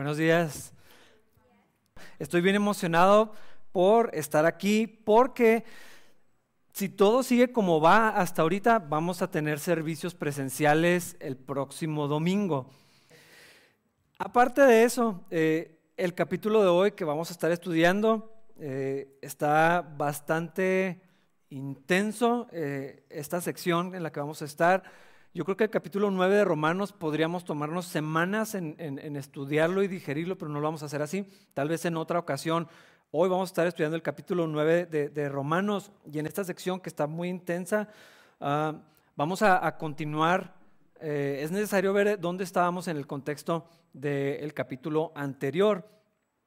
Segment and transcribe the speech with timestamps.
[0.00, 0.72] Buenos días.
[2.18, 3.34] Estoy bien emocionado
[3.70, 5.62] por estar aquí porque
[6.72, 12.70] si todo sigue como va hasta ahorita, vamos a tener servicios presenciales el próximo domingo.
[14.18, 19.82] Aparte de eso, eh, el capítulo de hoy que vamos a estar estudiando eh, está
[19.82, 21.02] bastante
[21.50, 24.82] intenso, eh, esta sección en la que vamos a estar.
[25.32, 28.74] Yo creo que el capítulo 9 de Romanos podríamos tomarnos semanas en,
[29.14, 31.24] estudiarlo y digerirlo, pero no lo vamos a hacer así.
[31.54, 32.66] Tal vez en otra ocasión.
[33.12, 36.88] Hoy vamos a estar estudiando el capítulo 9 de, Romanos y en esta sección que
[36.88, 37.88] está muy intensa,
[38.40, 38.74] ah,
[39.14, 40.52] vamos a, continuar.
[41.00, 45.88] Eh, es necesario ver dónde estábamos en el contexto del capítulo anterior,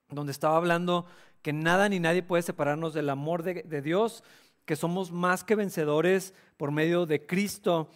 [0.09, 1.05] donde estaba hablando
[1.41, 4.25] que nada ni nadie puede separarnos del amor de Dios,
[4.65, 7.89] que somos más que vencedores por medio de Cristo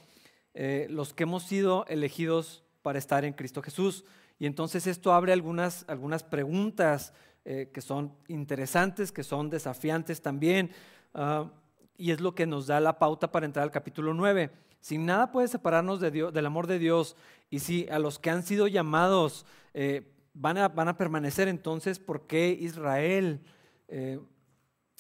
[0.59, 4.05] eh, los que hemos sido elegidos para estar en Cristo Jesús.
[4.39, 7.13] Y entonces esto abre algunas, algunas preguntas
[7.45, 10.71] eh, que son interesantes, que son desafiantes también,
[11.13, 11.51] ah,
[11.95, 14.49] y es lo que nos da la pauta para entrar al capítulo 9.
[14.79, 17.15] Si nada puede separarnos de Dios, del amor de Dios,
[17.51, 19.45] y si a los que han sido llamados
[19.75, 23.41] eh, van, a, van, a, permanecer, entonces, ¿por qué Israel,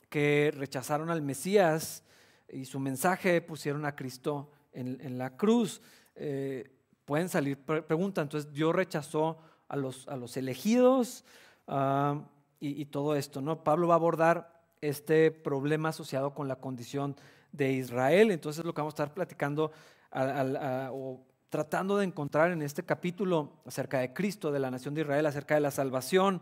[0.09, 2.03] que rechazaron al Mesías
[2.47, 5.81] y su mensaje, pusieron a Cristo en, la cruz,
[6.15, 6.69] eh,
[7.05, 8.23] pueden salir preguntas.
[8.23, 9.37] Entonces Dios rechazó
[9.67, 11.23] a los, a los elegidos
[11.67, 12.21] ah,
[12.59, 13.41] y, todo esto.
[13.41, 13.63] ¿no?
[13.63, 17.15] Pablo va a abordar este problema asociado con la condición
[17.51, 18.31] de Israel.
[18.31, 19.71] Entonces lo que vamos a estar platicando
[20.11, 25.25] o tratando de encontrar en este capítulo acerca de Cristo, de la nación de Israel,
[25.25, 26.41] acerca de la salvación.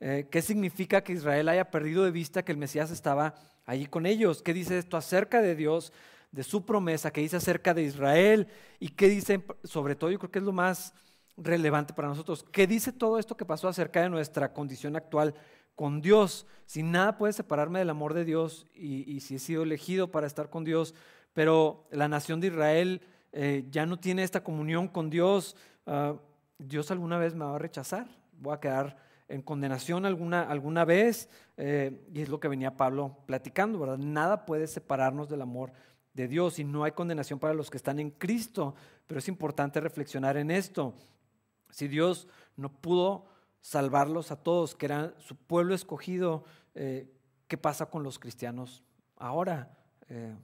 [0.00, 4.06] Eh, ¿Qué significa que Israel haya perdido de vista que el Mesías estaba allí con
[4.06, 4.42] ellos?
[4.42, 5.92] ¿Qué dice esto acerca de Dios
[6.36, 8.46] de su promesa, que dice acerca de Israel
[8.78, 10.92] y qué dice, sobre todo yo creo que es lo más
[11.38, 15.34] relevante para nosotros, qué dice todo esto que pasó acerca de nuestra condición actual
[15.74, 16.46] con Dios.
[16.66, 20.50] Si nada puede separarme del amor de Dios y, si he sido elegido para estar
[20.50, 20.94] con Dios,
[21.32, 23.00] pero la nación de Israel
[23.32, 26.16] eh, ya no tiene esta comunión con Dios, ah,
[26.58, 28.08] Dios alguna vez me va a rechazar,
[28.38, 28.98] voy a quedar
[29.28, 33.98] en condenación alguna, alguna vez, eh, y es lo que venía Pablo platicando, ¿verdad?
[33.98, 35.72] Nada puede separarnos del amor
[36.16, 38.74] de Dios y no hay condenación para los que están en Cristo.
[39.06, 40.94] Pero es importante reflexionar en esto.
[41.70, 43.26] Si Dios no pudo
[43.60, 46.44] salvarlos a todos, que eran su pueblo escogido,
[46.74, 47.12] eh,
[47.46, 48.82] ¿qué pasa con los cristianos
[49.16, 49.76] ahora?
[50.08, 50.34] Eh,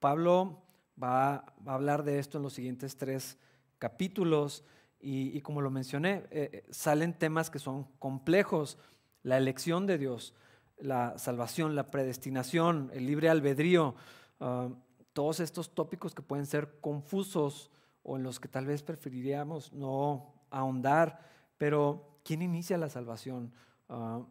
[0.00, 0.62] Pablo
[1.00, 3.38] va, a hablar de esto en los siguientes tres
[3.78, 4.64] capítulos
[5.02, 8.76] y, como lo mencioné, eh, salen temas que son complejos.
[9.22, 10.34] La elección de Dios,
[10.78, 13.94] la salvación, la predestinación, el libre albedrío,
[14.40, 14.68] Ah,
[15.12, 17.70] todos estos tópicos que pueden ser confusos
[18.02, 21.20] o en los que tal vez preferiríamos no ahondar,
[21.58, 23.52] pero ¿quién inicia la salvación?
[23.88, 24.22] Ah,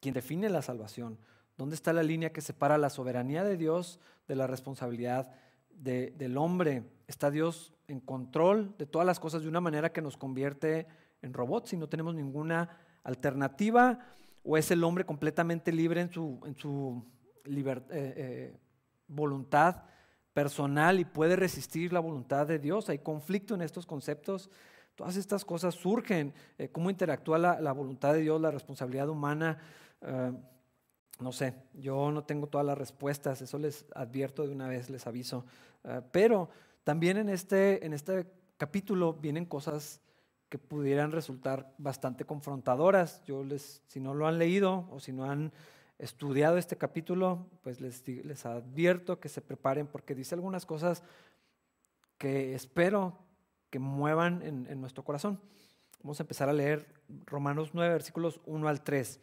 [0.00, 1.18] ¿Quién define la salvación?
[1.56, 5.32] ¿Dónde está la línea que separa la soberanía de Dios de la responsabilidad
[5.70, 6.84] del hombre?
[7.08, 10.86] ¿Está Dios en control de todas las cosas de una manera que nos convierte
[11.22, 13.98] en robots y no tenemos ninguna alternativa?
[14.44, 17.02] ¿O es el hombre completamente libre en su, en su
[17.44, 17.96] libertad?
[17.96, 18.56] Eh, eh,
[19.08, 19.84] voluntad
[20.32, 22.88] personal y puede resistir la voluntad de Dios.
[22.88, 24.50] Hay conflicto en estos conceptos.
[24.94, 26.34] Todas estas cosas surgen.
[26.58, 29.58] Eh, ¿Cómo interactúa la, voluntad de Dios, la responsabilidad humana?
[30.02, 30.32] Eh,
[31.20, 35.06] no sé, yo no tengo todas las respuestas, eso les advierto de una vez, les
[35.06, 35.46] aviso.
[35.84, 36.50] Eh, pero
[36.84, 38.26] también en este, en este
[38.58, 40.00] capítulo vienen cosas
[40.50, 43.22] que pudieran resultar bastante confrontadoras.
[43.24, 45.52] Yo les, si no lo han leído o si no han
[45.98, 51.02] estudiado este capítulo, pues les, advierto que se preparen porque dice algunas cosas
[52.18, 53.18] que espero
[53.70, 55.40] que muevan en, nuestro corazón.
[56.02, 56.86] Vamos a empezar a leer
[57.24, 59.20] Romanos 9, versículos 1 al 3.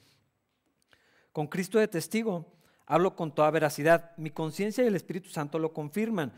[1.31, 2.45] Con Cristo de testigo,
[2.85, 4.11] hablo con toda veracidad.
[4.17, 6.33] Mi conciencia y el Espíritu Santo lo confirman.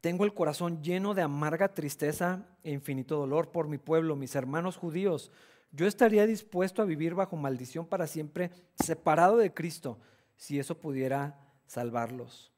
[0.00, 4.76] Tengo el corazón lleno de amarga tristeza e infinito dolor por mi pueblo, mis hermanos
[4.76, 5.30] judíos
[5.72, 8.50] yo estaría dispuesto a vivir bajo maldición para siempre,
[8.82, 9.98] separado de Cristo,
[10.36, 12.50] si eso pudiera salvarlos.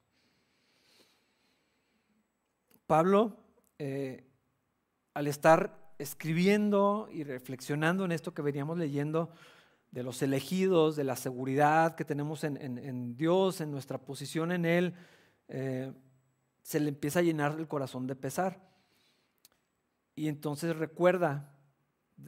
[2.86, 3.36] Pablo,
[3.78, 4.24] eh,
[5.14, 9.30] al estar escribiendo y reflexionando en esto que veníamos leyendo,
[9.92, 14.94] de los elegidos, de la seguridad que tenemos en, Dios, en nuestra posición en Él,
[15.48, 15.92] eh,
[16.62, 18.58] se le empieza a llenar el corazón de pesar.
[20.14, 21.51] Y entonces recuerda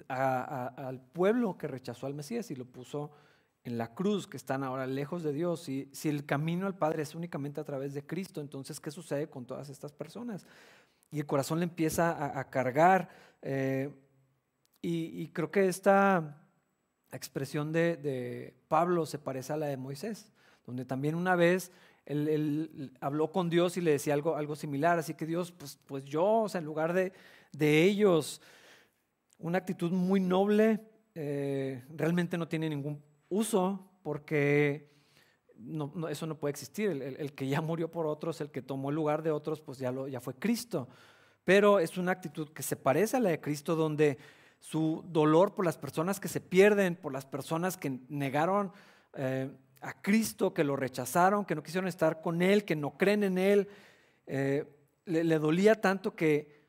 [0.08, 3.10] al pueblo que rechazó al Mesías y lo puso
[3.64, 5.68] en la cruz, que están ahora lejos de Dios.
[5.68, 9.28] Y si el camino al Padre es únicamente a través de Cristo, entonces, ¿qué sucede
[9.28, 10.46] con todas estas personas?
[11.10, 13.08] Y el corazón le empieza a, cargar.
[13.40, 13.90] Eh,
[14.82, 16.44] y, creo que esta,
[17.10, 20.32] expresión de, Pablo se parece a la de Moisés,
[20.66, 21.70] donde también una vez
[22.06, 26.04] él, habló con Dios y le decía algo, algo similar, así que Dios, pues, pues
[26.04, 27.12] yo, o sea, en lugar de,
[27.58, 28.42] ellos,
[29.44, 30.80] una actitud muy noble,
[31.14, 34.90] eh, realmente no tiene ningún uso porque
[36.08, 36.88] eso no puede existir.
[36.90, 39.92] El, que ya murió por otros, el que tomó el lugar de otros, pues ya,
[39.92, 40.88] lo, ya fue Cristo.
[41.44, 44.16] Pero es una actitud que se parece a la de Cristo, donde
[44.60, 48.72] su dolor por las personas que se pierden, por las personas que negaron
[49.12, 49.50] eh,
[49.82, 53.36] a Cristo, que lo rechazaron, que no quisieron estar con Él, que no creen en
[53.36, 53.68] Él,
[54.26, 54.64] eh,
[55.04, 56.63] le, dolía tanto que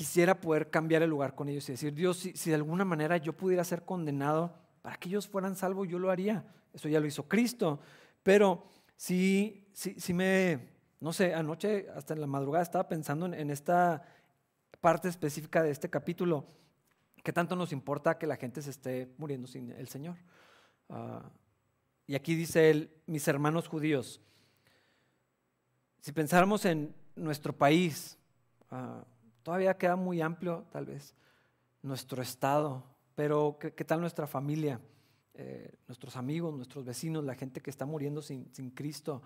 [0.00, 3.18] quisiera poder cambiar el lugar con ellos y decir, Dios, si, si de alguna manera
[3.18, 6.42] yo pudiera ser condenado para que ellos fueran salvos, yo lo haría.
[6.72, 7.80] Eso ya lo hizo Cristo.
[8.22, 8.64] Pero
[8.96, 10.68] si si me,
[11.00, 14.02] no sé, anoche hasta en la madrugada estaba pensando en, esta
[14.80, 16.46] parte específica de este capítulo,
[17.22, 20.16] ¿qué tanto nos importa que la gente se esté muriendo sin el Señor?
[20.88, 21.30] Ah,
[22.06, 24.20] y aquí dice él, mis hermanos judíos,
[26.00, 28.18] si pensáramos en nuestro país,
[28.70, 29.04] ah,
[29.50, 31.12] todavía queda muy amplio tal vez
[31.82, 32.84] nuestro estado,
[33.16, 34.80] pero ¿qué, tal nuestra familia?
[35.34, 39.22] Eh, nuestros amigos, nuestros vecinos, la gente que está muriendo sin, Cristo.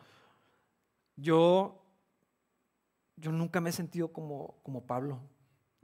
[1.14, 1.84] Yo,
[3.16, 5.20] yo nunca me he sentido como, como Pablo.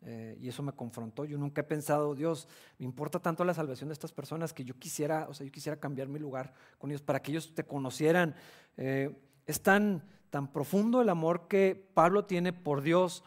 [0.00, 1.26] Eh, y eso me confrontó.
[1.26, 2.48] Yo nunca he pensado, Dios,
[2.78, 5.78] me importa tanto la salvación de estas personas que yo quisiera, o sea, yo quisiera
[5.78, 8.34] cambiar mi lugar con ellos para que ellos te conocieran.
[8.78, 9.14] Eh,
[9.44, 13.22] es tan, tan profundo el amor que Pablo tiene por Dios,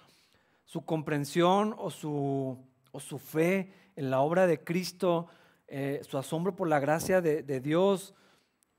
[0.66, 2.58] su comprensión o su,
[2.92, 5.28] o su fe en la obra de Cristo,
[5.68, 8.14] eh, su asombro por la gracia de, Dios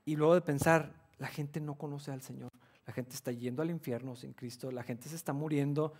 [0.05, 2.51] y luego de pensar, la gente no conoce al Señor,
[2.85, 5.93] la gente está yendo al infierno sin Cristo, la gente se está muriendo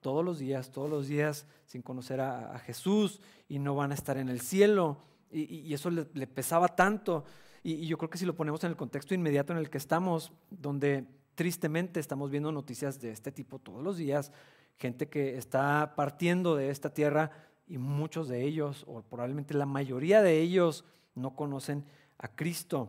[0.00, 4.16] todos los días, todos los días sin conocer a, Jesús y no van a estar
[4.16, 4.98] en el cielo.
[5.30, 7.24] Y, eso le, pesaba tanto.
[7.62, 9.78] Y, y, yo creo que si lo ponemos en el contexto inmediato en el que
[9.78, 14.32] estamos, donde tristemente estamos viendo noticias de este tipo todos los días,
[14.78, 17.30] gente que está partiendo de esta tierra
[17.66, 20.84] y muchos de ellos, o probablemente la mayoría de ellos,
[21.14, 21.84] no conocen
[22.18, 22.88] a Cristo.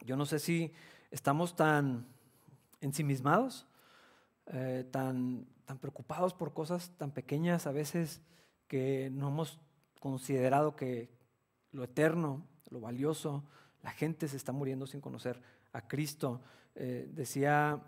[0.00, 0.72] Yo no sé si
[1.10, 2.06] estamos tan
[2.80, 3.66] ensimismados,
[4.46, 8.20] eh, tan, tan preocupados por cosas tan pequeñas a veces
[8.66, 9.60] que no hemos
[10.00, 11.10] considerado que
[11.72, 13.44] lo eterno, lo valioso,
[13.82, 15.40] la gente se está muriendo sin conocer
[15.72, 16.40] a Cristo.
[16.74, 17.82] Eh, decía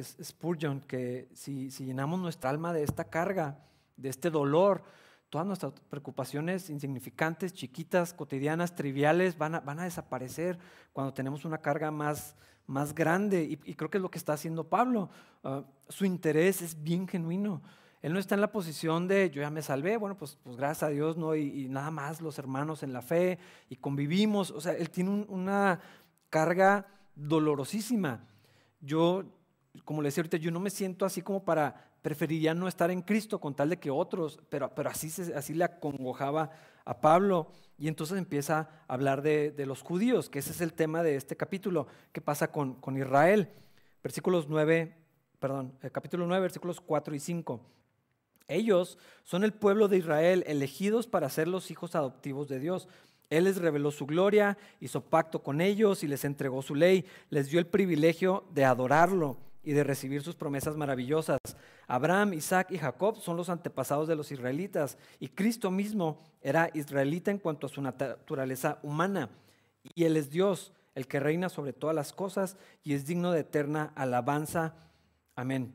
[0.00, 3.58] Spurgeon que si, si llenamos nuestra alma de esta carga,
[3.96, 4.82] de este dolor,
[5.32, 10.58] todas nuestras preocupaciones insignificantes, chiquitas, cotidianas, triviales, van a, van a desaparecer
[10.92, 12.36] cuando tenemos una carga más,
[12.66, 13.42] más grande.
[13.42, 15.08] Y, creo que es lo que está haciendo Pablo.
[15.42, 17.62] Ah, su interés es bien genuino.
[18.02, 20.82] Él no está en la posición de yo ya me salvé, bueno, pues, pues gracias
[20.82, 21.34] a Dios, ¿no?
[21.34, 23.38] Y, nada más los hermanos en la fe
[23.70, 24.50] y convivimos.
[24.50, 25.80] O sea, él tiene una
[26.28, 28.26] carga dolorosísima.
[28.80, 29.24] Yo,
[29.84, 33.00] como le decía ahorita, yo no me siento así como para preferiría no estar en
[33.00, 36.50] Cristo con tal de que otros, pero, pero así, así le acongojaba
[36.84, 37.48] a Pablo.
[37.78, 41.36] Y entonces empieza a hablar de, los judíos, que ese es el tema de este
[41.36, 41.86] capítulo.
[42.12, 43.48] ¿Qué pasa con, con Israel?
[44.02, 44.94] Versículos 9,
[45.38, 47.60] perdón, el capítulo 9, versículos 4 y 5.
[48.48, 52.88] Ellos son el pueblo de Israel, elegidos para ser los hijos adoptivos de Dios.
[53.30, 57.48] Él les reveló su gloria, hizo pacto con ellos y les entregó su ley, les
[57.48, 61.38] dio el privilegio de adorarlo y de recibir sus promesas maravillosas.
[61.86, 67.30] Abraham, Isaac y Jacob son los antepasados de los israelitas y Cristo mismo era israelita
[67.30, 69.30] en cuanto a su naturaleza humana.
[69.94, 73.40] Y Él es Dios, el que reina sobre todas las cosas y es digno de
[73.40, 74.74] eterna alabanza.
[75.34, 75.74] Amén.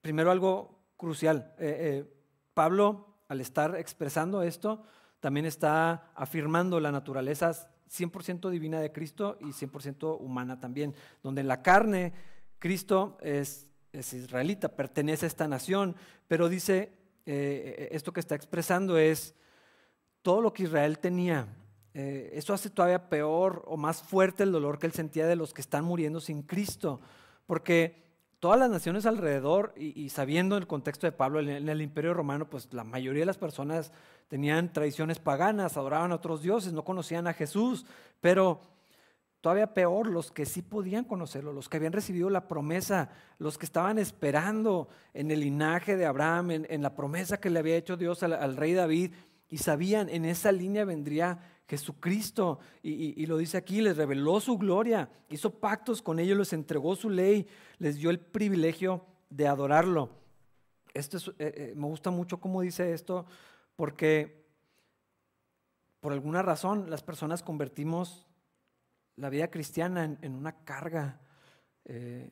[0.00, 1.54] Primero algo crucial.
[1.58, 2.14] Eh, eh,
[2.52, 4.84] Pablo, al estar expresando esto,
[5.20, 11.48] también está afirmando la naturaleza 100% divina de Cristo y 100% humana también, donde en
[11.48, 12.12] la carne
[12.58, 15.94] Cristo es, israelita, pertenece a esta nación,
[16.26, 16.92] pero dice,
[17.26, 19.34] eh, esto que está expresando es
[20.22, 21.46] todo lo que Israel tenía.
[21.92, 25.54] Eh, eso hace todavía peor o más fuerte el dolor que él sentía de los
[25.54, 27.00] que están muriendo sin Cristo,
[27.46, 28.03] porque
[28.44, 32.68] todas las naciones alrededor, y, sabiendo el contexto de Pablo, en el imperio romano, pues
[32.74, 33.90] la mayoría de las personas
[34.28, 37.86] tenían tradiciones paganas, adoraban a otros dioses, no conocían a Jesús,
[38.20, 38.60] pero
[39.40, 43.08] todavía peor, los que sí podían conocerlo, los que habían recibido la promesa,
[43.38, 47.76] los que estaban esperando en el linaje de Abraham, en, la promesa que le había
[47.76, 49.12] hecho Dios al rey David,
[49.54, 55.08] y sabían, en esa línea vendría Jesucristo, y, lo dice aquí, les reveló su gloria,
[55.28, 57.46] hizo pactos con ellos, les entregó su ley,
[57.78, 60.10] les dio el privilegio de adorarlo.
[60.92, 63.26] Esto es, eh, eh, me gusta mucho cómo dice esto,
[63.76, 64.44] porque
[66.00, 68.26] por alguna razón las personas convertimos
[69.14, 71.20] la vida cristiana en, una carga.
[71.84, 72.28] Eh,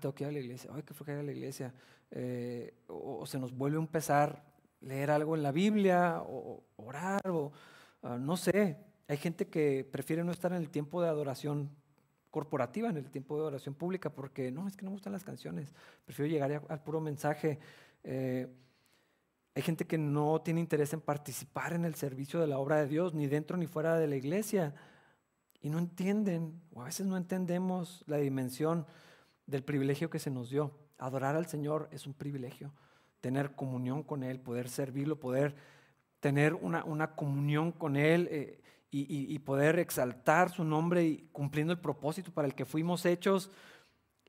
[0.00, 1.74] tengo que ir a la iglesia, ay, qué ir a la iglesia.
[2.12, 4.49] Eh, o, se nos vuelve un pesar
[4.80, 7.52] leer algo en la Biblia, o, orar, o
[8.02, 8.78] ah, no sé.
[9.08, 11.70] Hay gente que prefiere no estar en el tiempo de adoración
[12.30, 15.24] corporativa, en el tiempo de adoración pública, porque no, es que no me gustan las
[15.24, 17.58] canciones, prefiero llegar al puro mensaje.
[18.04, 18.48] Eh,
[19.54, 22.86] hay gente que no tiene interés en participar en el servicio de la obra de
[22.86, 24.74] Dios, ni dentro ni fuera de la iglesia.
[25.60, 28.86] Y no entienden, o a veces no entendemos la dimensión
[29.46, 30.70] del privilegio que se nos dio.
[30.98, 32.72] Adorar al Señor es un privilegio.
[33.20, 35.54] Tener comunión con Él, poder servirlo, poder
[36.20, 38.60] tener una, una comunión con Él eh,
[38.90, 43.50] y, poder exaltar su nombre y cumpliendo el propósito para el que fuimos hechos.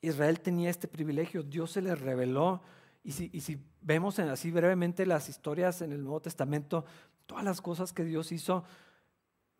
[0.01, 2.61] Israel tenía este privilegio, Dios se les reveló.
[3.03, 6.85] Y si, y si vemos así brevemente las historias en el Nuevo Testamento,
[7.25, 8.63] todas las cosas que Dios hizo,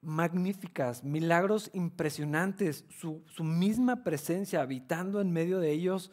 [0.02, 6.12] magníficas, milagros impresionantes, su, misma presencia habitando en medio de ellos,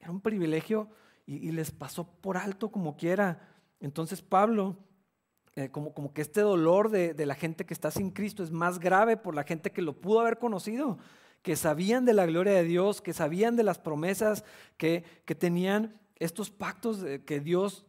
[0.00, 0.88] era un privilegio
[1.26, 3.40] y, les pasó por alto como quiera.
[3.80, 4.76] Entonces Pablo,
[5.56, 8.78] eh, como, como, que este dolor de, la gente que está sin Cristo es más
[8.78, 10.98] grave por la gente que lo pudo haber conocido,
[11.42, 14.44] que sabían de la gloria de Dios, que sabían de las promesas,
[14.76, 17.86] que, que tenían estos pactos que Dios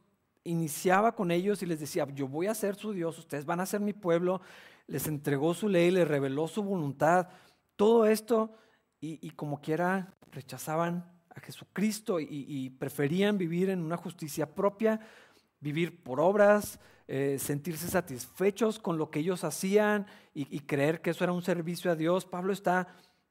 [0.47, 3.65] iniciaba con ellos y les decía, yo voy a ser su Dios, ustedes van a
[3.65, 4.41] ser mi pueblo,
[4.87, 7.27] les entregó su ley, les reveló su voluntad,
[7.75, 8.55] todo esto,
[8.99, 11.05] y, como quiera rechazaban
[11.37, 14.99] a Jesucristo y, preferían vivir en una justicia propia,
[15.59, 21.23] vivir por obras, eh, sentirse satisfechos con lo que ellos hacían y, creer que eso
[21.23, 22.25] era un servicio a Dios.
[22.25, 22.87] Pablo está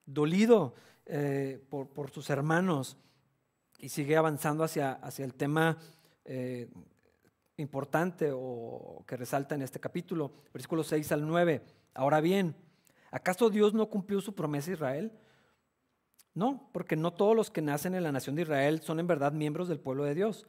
[0.06, 0.74] dolido
[1.06, 2.96] eh, por, sus hermanos
[3.78, 5.76] y sigue avanzando hacia, hacia el tema
[6.24, 6.68] eh,
[7.56, 11.62] importante o que resalta en este capítulo, versículos 6 al 9.
[11.94, 12.54] Ahora bien,
[13.10, 15.12] ¿acaso Dios no cumplió su promesa a Israel?
[16.36, 19.32] No, porque no todos los que nacen en la nación de Israel son en verdad
[19.32, 20.46] miembros del pueblo de Dios.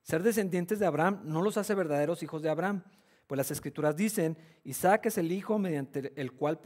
[0.00, 2.84] Ser descendientes de Abraham no los hace verdaderos hijos de Abraham,
[3.26, 6.60] pues las escrituras dicen, Isaac es el hijo mediante el cual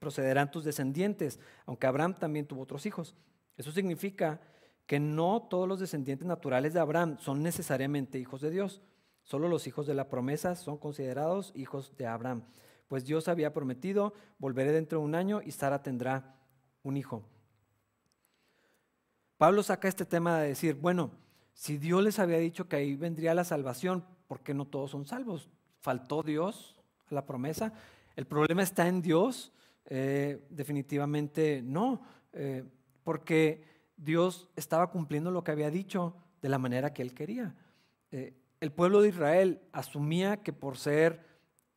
[0.00, 3.14] procederán tus descendientes, aunque Abraham también tuvo otros hijos.
[3.56, 4.40] Eso significa
[4.86, 8.82] que no todos los descendientes naturales de Abraham son necesariamente hijos de Dios.
[9.22, 12.42] Solo los hijos de la promesa son considerados hijos de Abraham.
[12.88, 16.34] Pues Dios había prometido, volveré dentro de un año y Sara tendrá
[16.82, 17.22] un hijo.
[19.40, 21.12] Pablo saca este tema de decir, bueno,
[21.54, 25.06] si Dios les había dicho que ahí vendría la salvación, ¿por qué no todos son
[25.06, 25.48] salvos?
[25.80, 26.76] ¿Faltó Dios
[27.10, 27.72] a la promesa?
[28.16, 29.54] ¿El problema está en Dios?
[29.86, 32.02] Eh, definitivamente no,
[32.34, 32.64] eh,
[33.02, 33.64] porque
[33.96, 37.54] Dios estaba cumpliendo lo que había dicho de la manera que él quería.
[38.10, 41.24] Eh, el pueblo de Israel asumía que por ser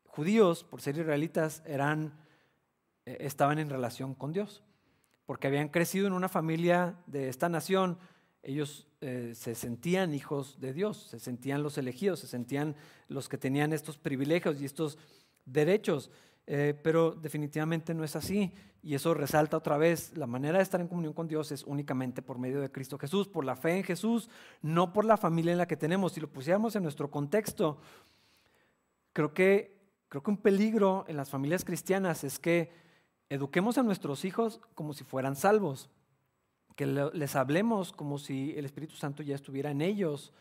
[0.03, 2.11] judíos, por ser israelitas, eran,
[3.05, 4.65] estaban en relación con Dios,
[5.25, 7.97] porque habían crecido en una familia de esta nación,
[8.41, 12.75] ellos eh, se sentían hijos de Dios, se sentían los elegidos, se sentían
[13.07, 14.97] los que tenían estos privilegios y estos
[15.45, 16.11] derechos.
[16.45, 18.51] Eh, pero definitivamente no es así.
[18.81, 22.21] Y eso resalta otra vez, la manera de estar en comunión con Dios es únicamente
[22.21, 24.29] por medio de Cristo Jesús, por la fe en Jesús,
[24.61, 26.11] no por la familia en la que tenemos.
[26.11, 27.79] Si lo pusiéramos en nuestro contexto,
[29.13, 32.71] creo que, creo que un peligro en las familias cristianas es que
[33.29, 35.89] eduquemos a nuestros hijos como si fueran salvos,
[36.75, 40.33] que les hablemos como si el Espíritu Santo ya estuviera en ellos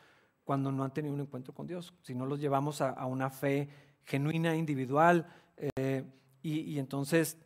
[0.44, 3.68] cuando no han tenido un encuentro con Dios, si no los llevamos a, una fe
[4.04, 5.26] genuina, individual,
[5.76, 6.04] eh,
[6.42, 7.38] y, entonces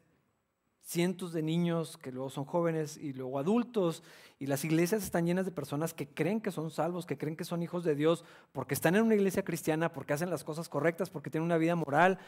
[0.86, 4.04] cientos de niños que luego son jóvenes y luego adultos,
[4.38, 7.44] y las iglesias están llenas de personas que creen que son salvos, que creen que
[7.44, 11.10] son hijos de Dios, porque están en una iglesia cristiana, porque hacen las cosas correctas,
[11.10, 12.18] porque tienen una vida moral,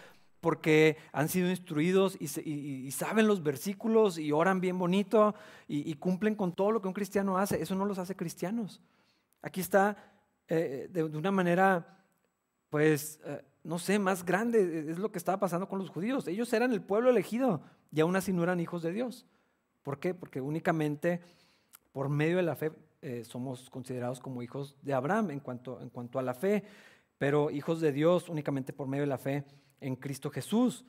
[0.41, 5.37] porque han sido instruidos y, saben los versículos y oran bien bonito
[5.69, 7.63] y, cumplen con todo lo que un cristiano hace.
[7.63, 8.81] Eso no los hace cristianos.
[9.41, 9.97] Aquí está
[10.49, 12.03] eh, de, una manera,
[12.71, 13.21] pues...
[13.25, 16.27] Eh, no sé, más grande es lo que estaba pasando con los judíos.
[16.27, 17.61] Ellos eran el pueblo elegido
[17.91, 19.27] y aún así no eran hijos de Dios.
[19.83, 20.15] ¿Por qué?
[20.15, 21.21] Porque únicamente
[21.93, 25.79] por medio de la fe eh, somos considerados como hijos de Abraham en cuanto,
[26.19, 26.65] a la fe,
[27.17, 29.45] pero hijos de Dios únicamente por medio de la fe
[29.81, 30.85] en Cristo Jesús.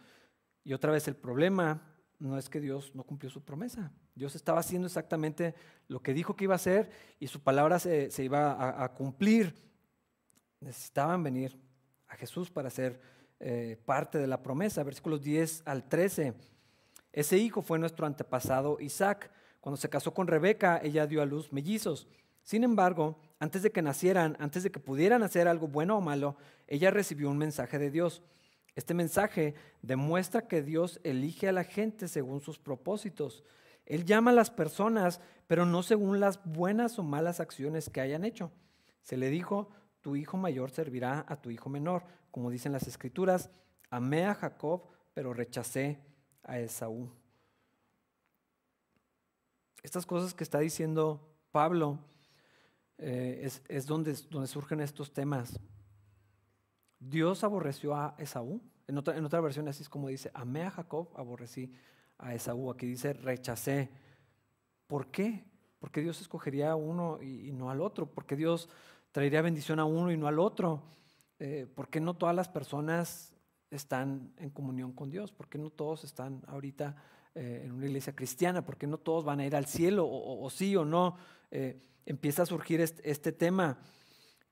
[0.63, 1.82] Y otra vez el problema
[2.18, 3.91] no es que Dios no cumplió su promesa.
[4.15, 5.56] Dios estaba haciendo exactamente
[5.88, 6.89] lo que dijo que iba a hacer
[7.20, 9.56] y su palabra se, iba a cumplir.
[10.60, 11.58] Necesitaban venir
[12.08, 13.00] a Jesús para ser
[13.39, 14.84] eh, parte de la promesa.
[14.84, 16.34] Versículos 10 al 13.
[17.11, 19.31] Ese hijo fue nuestro antepasado Isaac.
[19.61, 22.07] Cuando se casó con Rebeca, ella dio a luz mellizos.
[22.43, 26.37] Sin embargo, antes de que nacieran, antes de que pudieran hacer algo bueno o malo,
[26.67, 28.23] ella recibió un mensaje de Dios.
[28.75, 33.43] Este mensaje demuestra que Dios elige a la gente según sus propósitos.
[33.85, 38.23] Él llama a las personas, pero no según las buenas o malas acciones que hayan
[38.23, 38.51] hecho.
[39.01, 39.69] Se le dijo,
[40.01, 42.03] tu hijo mayor servirá a tu hijo menor.
[42.31, 43.49] Como dicen las escrituras,
[43.89, 45.99] amé a Jacob, pero rechacé
[46.50, 47.10] a Esaú.
[49.84, 52.00] Estas cosas que está diciendo Pablo
[52.98, 55.58] eh, es, donde, donde, surgen estos temas.
[57.00, 58.62] Dios aborreció a Esaú.
[58.88, 61.72] En otra, en otra versión así es como dice, amé a Jacob, aborrecí
[62.18, 62.72] a Esaú.
[62.72, 63.89] Aquí dice, rechacé.
[64.88, 65.46] ¿Por qué?
[65.79, 68.08] Porque Dios escogería a uno y, no al otro.
[68.08, 68.70] Porque Dios
[69.12, 70.84] traería bendición a uno y no al otro.
[71.39, 73.34] Eh, porque no todas las personas
[73.71, 75.31] están en comunión con Dios?
[75.31, 76.95] porque no todos están ahorita
[77.35, 78.65] eh, en una iglesia cristiana?
[78.65, 80.07] porque no todos van a ir al cielo?
[80.07, 81.17] O, sí o no.
[81.51, 83.79] Eh, empieza a surgir este, tema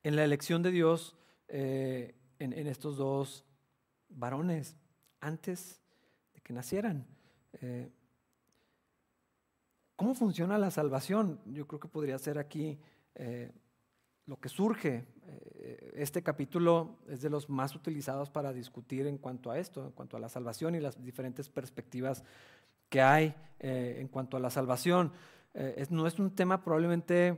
[0.03, 1.15] en la elección de Dios
[1.47, 3.45] en, en, estos dos
[4.09, 4.75] varones
[5.21, 5.81] antes
[6.33, 7.07] de que nacieran.
[9.95, 11.41] ¿Cómo funciona la salvación?
[11.45, 12.79] Yo creo que podría ser aquí
[14.27, 15.05] lo que surge.
[15.25, 19.91] Eh, este capítulo es de los más utilizados para discutir en cuanto a esto, en
[19.91, 22.24] cuanto a la salvación y las diferentes perspectivas
[22.89, 25.12] que hay eh, en cuanto a la salvación.
[25.53, 27.38] Eh, no es un tema probablemente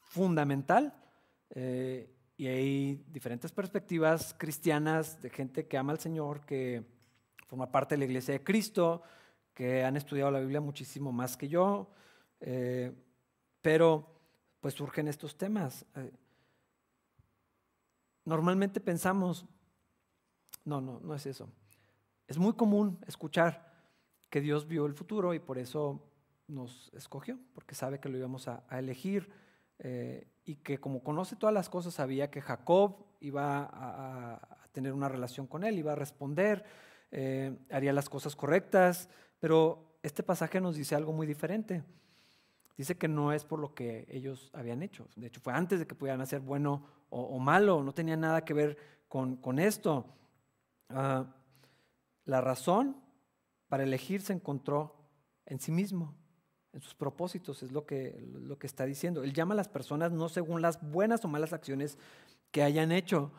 [0.00, 0.94] fundamental
[1.52, 6.84] y hay diferentes perspectivas cristianas de gente que ama al Señor, que
[7.48, 9.02] forma parte de la iglesia de Cristo,
[9.52, 11.90] que han estudiado la Biblia muchísimo más que yo,
[13.60, 14.19] pero
[14.60, 15.84] pues surgen estos temas.
[15.96, 16.12] Eh,
[18.24, 19.46] normalmente pensamos,
[20.64, 21.48] no, no, no es eso.
[22.28, 23.70] Es muy común escuchar
[24.28, 26.06] que Dios vio el futuro y por eso
[26.46, 29.30] nos escogió, porque sabe que lo íbamos a, elegir
[29.78, 35.08] eh, y que como conoce todas las cosas sabía que Jacob iba a, tener una
[35.08, 36.64] relación con él, iba a responder,
[37.10, 39.08] eh, haría las cosas correctas,
[39.40, 41.82] pero este pasaje nos dice algo muy diferente.
[42.80, 45.06] Dice que no es por lo que ellos habían hecho.
[45.14, 47.84] De hecho, fue antes de que pudieran hacer bueno o, malo.
[47.84, 50.06] No tenía nada que ver con, esto.
[50.88, 51.26] Ah,
[52.24, 52.96] la razón
[53.68, 54.96] para elegir se encontró
[55.44, 56.14] en sí mismo,
[56.72, 59.24] en sus propósitos, es lo que, lo que está diciendo.
[59.24, 61.98] Él llama a las personas no según las buenas o malas acciones
[62.50, 63.30] que hayan hecho.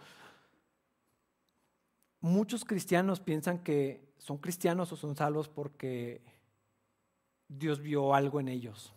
[2.20, 6.22] Muchos cristianos piensan que son cristianos o son salvos porque
[7.48, 8.94] Dios vio algo en ellos.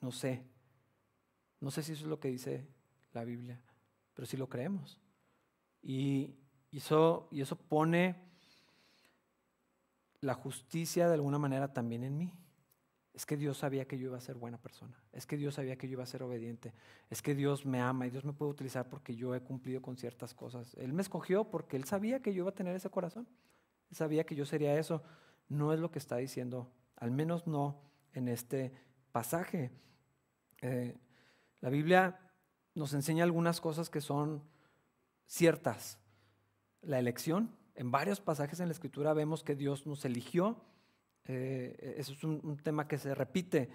[0.00, 0.42] No sé.
[1.60, 2.66] No sé si eso es lo que dice
[3.12, 3.60] la Biblia,
[4.14, 4.98] pero sí lo creemos.
[5.82, 6.34] Y,
[6.72, 7.28] eso,
[7.68, 8.16] pone
[10.20, 12.32] la justicia de alguna manera también en mí.
[13.12, 14.96] Es que Dios sabía que yo iba a ser buena persona.
[15.12, 16.72] Es que Dios sabía que yo iba a ser obediente.
[17.10, 19.96] Es que Dios me ama y Dios me puede utilizar porque yo he cumplido con
[19.96, 20.74] ciertas cosas.
[20.74, 23.26] Él me escogió porque Él sabía que yo iba a tener ese corazón.
[23.90, 25.02] Él sabía que yo sería eso.
[25.48, 27.82] No es lo que está diciendo, al menos no
[28.12, 28.72] en este
[29.10, 29.72] pasaje.
[30.62, 30.96] Eh,
[31.60, 32.18] la Biblia
[32.74, 34.42] nos enseña algunas cosas que son
[35.26, 35.98] ciertas.
[36.82, 40.56] La elección, en varios pasajes en la Escritura vemos que Dios nos eligió.
[41.24, 43.70] Eh, eso es un, tema que se repite.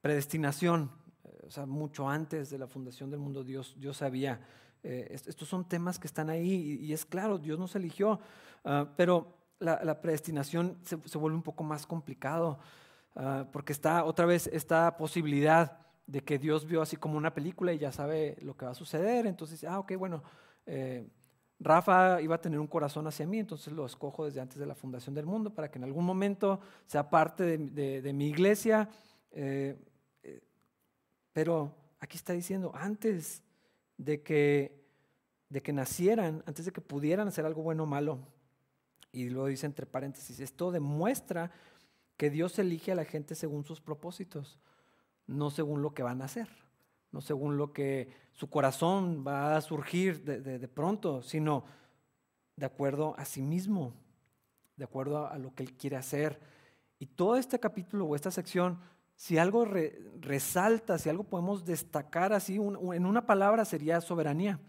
[0.00, 0.90] Predestinación,
[1.24, 4.40] eh, o sea, mucho antes de la fundación del mundo Dios, Dios sabía.
[4.82, 8.20] estos son temas que están ahí y, es claro, Dios nos eligió,
[8.64, 12.60] ah, pero la, predestinación se, vuelve un poco más complicado
[13.16, 17.72] ah, porque está otra vez esta posibilidad de que Dios vio así como una película
[17.72, 19.26] y ya sabe lo que va a suceder.
[19.26, 20.22] Entonces, ah, ok, bueno,
[20.64, 21.06] eh,
[21.58, 24.74] Rafa iba a tener un corazón hacia mí, entonces lo escojo desde antes de la
[24.74, 28.88] fundación del mundo para que en algún momento sea parte de, mi iglesia.
[29.32, 29.76] Eh,
[30.22, 30.40] eh,
[31.32, 33.42] pero aquí está diciendo, antes
[33.96, 34.84] de que,
[35.48, 38.18] de que nacieran, antes de que pudieran hacer algo bueno o malo,
[39.10, 41.50] y luego dice entre paréntesis, esto demuestra
[42.18, 44.58] que Dios elige a la gente según sus propósitos
[45.26, 46.48] no según lo que van a hacer,
[47.12, 51.64] no según lo que su corazón va a surgir de, pronto, sino
[52.56, 53.94] de acuerdo a sí mismo,
[54.76, 56.40] de acuerdo a, lo que él quiere hacer.
[56.98, 58.78] Y todo este capítulo o esta sección,
[59.14, 59.64] si algo
[60.20, 64.60] resalta, si algo podemos destacar así, en una palabra sería soberanía,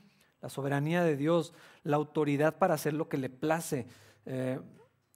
[0.42, 3.88] la soberanía de Dios, la autoridad para hacer lo que le place.
[4.26, 4.60] Eh,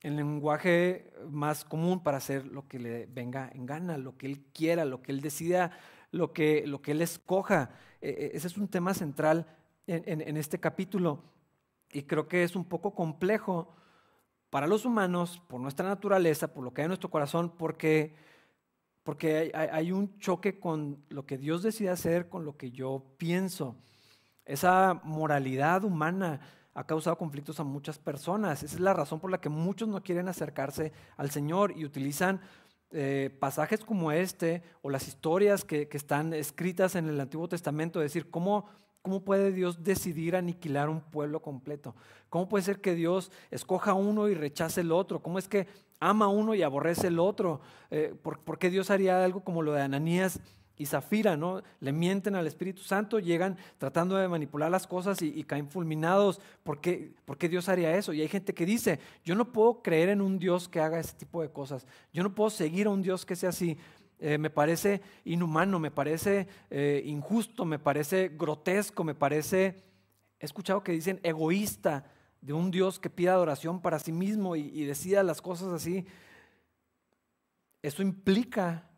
[0.01, 4.43] el lenguaje más común para hacer lo que le venga en gana, lo que él
[4.53, 5.71] quiera, lo que él decida,
[6.11, 7.71] lo que, lo que él escoja.
[8.01, 9.45] E, e, ese es un tema central
[9.87, 11.23] en, este capítulo
[11.91, 13.75] y creo que es un poco complejo
[14.49, 18.15] para los humanos, por nuestra naturaleza, por lo que hay en nuestro corazón, porque,
[19.03, 23.03] porque hay, hay un choque con lo que Dios decide hacer, con lo que yo
[23.17, 23.75] pienso.
[24.45, 26.41] Esa moralidad humana
[26.73, 28.63] ha causado conflictos a muchas personas.
[28.63, 32.41] Esa es la razón por la que muchos no quieren acercarse al Señor y utilizan
[32.93, 38.29] eh, pasajes como este o las historias que, están escritas en el Antiguo Testamento, decir,
[38.29, 38.65] ¿cómo,
[39.01, 41.95] ¿cómo puede Dios decidir aniquilar un pueblo completo?
[42.29, 45.21] ¿Cómo puede ser que Dios escoja uno y rechace el otro?
[45.21, 45.67] ¿Cómo es que
[45.99, 47.61] ama uno y aborrece el otro?
[47.91, 50.41] Eh, ¿por, qué Dios haría algo como lo de Ananías
[50.81, 51.61] y Zafira, ¿no?
[51.79, 56.41] Le mienten al Espíritu Santo, llegan tratando de manipular las cosas y, caen fulminados.
[56.63, 58.13] ¿Por qué, ¿Por qué, Dios haría eso?
[58.13, 61.13] Y hay gente que dice, yo no puedo creer en un Dios que haga ese
[61.13, 61.85] tipo de cosas.
[62.11, 63.77] Yo no puedo seguir a un Dios que sea así.
[64.17, 69.83] Eh, me parece inhumano, me parece eh, injusto, me parece grotesco, me parece,
[70.39, 72.05] he escuchado que dicen egoísta
[72.41, 76.07] de un Dios que pida adoración para sí mismo y, y decida las cosas así.
[77.83, 78.90] Eso implica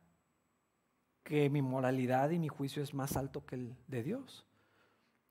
[1.23, 4.45] que mi moralidad y mi juicio es más alto que el de Dios,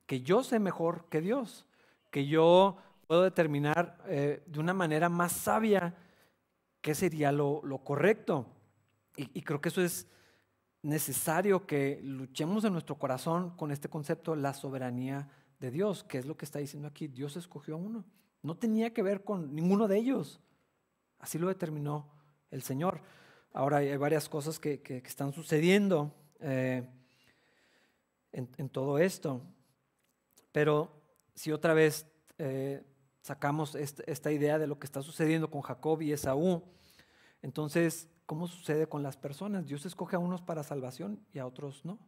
[0.06, 1.66] que yo sé mejor que Dios,
[2.10, 5.94] que yo puedo determinar eh, de una manera más sabia
[6.80, 8.46] qué sería lo, correcto.
[9.16, 10.08] Y, y, creo que eso es
[10.82, 15.28] necesario que luchemos en nuestro corazón con este concepto, la soberanía
[15.60, 17.06] de Dios, que es lo que está diciendo aquí.
[17.06, 18.04] Dios escogió a uno.
[18.42, 20.40] No tenía que ver con ninguno de ellos.
[21.18, 22.10] Así lo determinó
[22.50, 23.00] el Señor.
[23.54, 26.10] Ahora hay varias cosas que, están sucediendo
[26.40, 26.88] eh,
[28.32, 29.42] en, todo esto.
[30.52, 30.90] Pero
[31.34, 32.06] si otra vez
[32.38, 32.82] eh,
[33.20, 36.62] sacamos esta, idea de lo que está sucediendo con Jacob y Esaú,
[37.42, 39.66] entonces, ¿cómo sucede con las personas?
[39.66, 41.98] Dios escoge a unos para salvación y a otros no.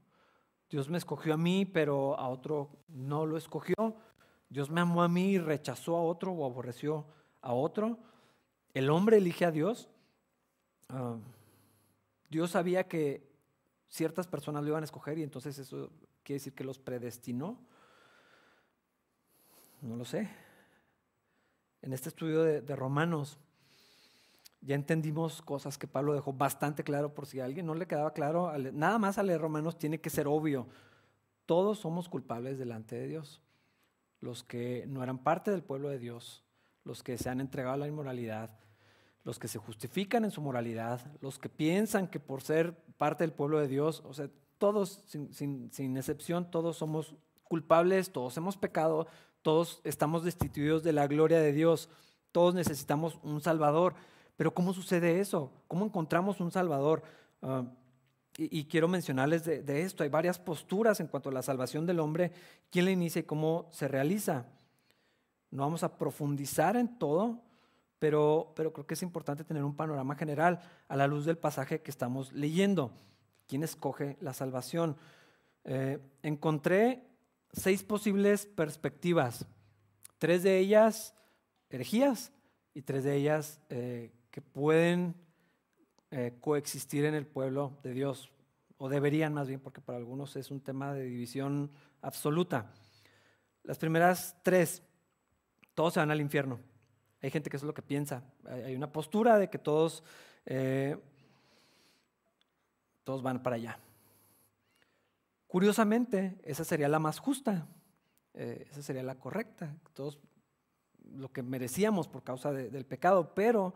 [0.70, 3.74] Dios me escogió a mí, pero a otro no lo escogió.
[4.48, 7.04] Dios me amó a mí y rechazó a otro o aborreció
[7.42, 7.98] a otro.
[8.72, 9.90] El hombre elige a Dios.
[10.88, 11.16] Ah,
[12.30, 13.26] Dios sabía que
[13.88, 15.90] ciertas personas lo iban a escoger y entonces eso
[16.24, 17.58] quiere decir que los predestinó.
[19.82, 20.28] No lo sé.
[21.82, 23.38] En este estudio de, Romanos
[24.62, 28.14] ya entendimos cosas que Pablo dejó bastante claro por si a alguien no le quedaba
[28.14, 28.50] claro.
[28.72, 30.66] Nada más a leer Romanos tiene que ser obvio.
[31.44, 33.42] Todos somos culpables delante de Dios.
[34.20, 36.42] Los que no eran parte del pueblo de Dios,
[36.82, 38.58] los que se han entregado a la inmoralidad,
[39.24, 43.32] los que se justifican en su moralidad, los que piensan que por ser parte del
[43.32, 49.06] pueblo de Dios, o sea, todos, sin, excepción, todos somos culpables, todos hemos pecado,
[49.42, 51.88] todos estamos destituidos de la gloria de Dios,
[52.32, 53.94] todos necesitamos un Salvador.
[54.36, 55.52] Pero ¿cómo sucede eso?
[55.68, 57.02] ¿Cómo encontramos un Salvador?
[57.42, 57.64] Ah,
[58.36, 62.00] y, quiero mencionarles de, de, esto, hay varias posturas en cuanto a la salvación del
[62.00, 62.32] hombre,
[62.68, 64.46] quién la inicia y cómo se realiza.
[65.52, 67.43] No vamos a profundizar en todo,
[68.04, 71.90] pero, creo que es importante tener un panorama general a la luz del pasaje que
[71.90, 72.92] estamos leyendo.
[73.46, 74.98] ¿Quién escoge la salvación?
[75.64, 77.02] Eh, encontré
[77.50, 79.46] seis posibles perspectivas,
[80.18, 81.14] tres de ellas
[81.70, 82.30] herejías
[82.74, 85.14] y tres de ellas eh, que pueden
[86.10, 88.30] eh, coexistir en el pueblo de Dios,
[88.76, 91.70] o deberían más bien, porque para algunos es un tema de división
[92.02, 92.70] absoluta.
[93.62, 94.82] Las primeras tres,
[95.72, 96.73] todos se van al infierno.
[97.24, 98.22] Hay gente que eso es lo que piensa.
[98.44, 100.04] Hay una postura de que todos,
[100.44, 100.98] eh,
[103.02, 103.78] todos van para allá.
[105.46, 107.66] Curiosamente, esa sería la más justa,
[108.34, 110.18] eh, esa sería la correcta, todos
[111.14, 113.74] lo que merecíamos por causa del pecado, pero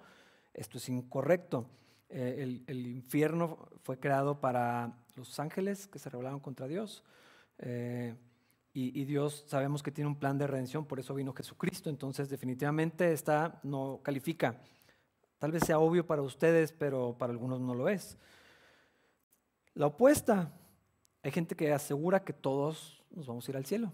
[0.52, 1.70] esto es incorrecto.
[2.11, 7.02] Eh, el, infierno fue creado para los ángeles que se rebelaron contra Dios.
[8.80, 11.90] Y, Dios sabemos que tiene un plan de redención, por eso vino Jesucristo.
[11.90, 14.60] Entonces definitivamente esta no califica.
[15.38, 18.16] Tal vez sea obvio para ustedes, pero para algunos no lo es.
[19.74, 20.52] La opuesta,
[21.24, 23.92] hay gente que asegura que todos nos vamos a ir al cielo.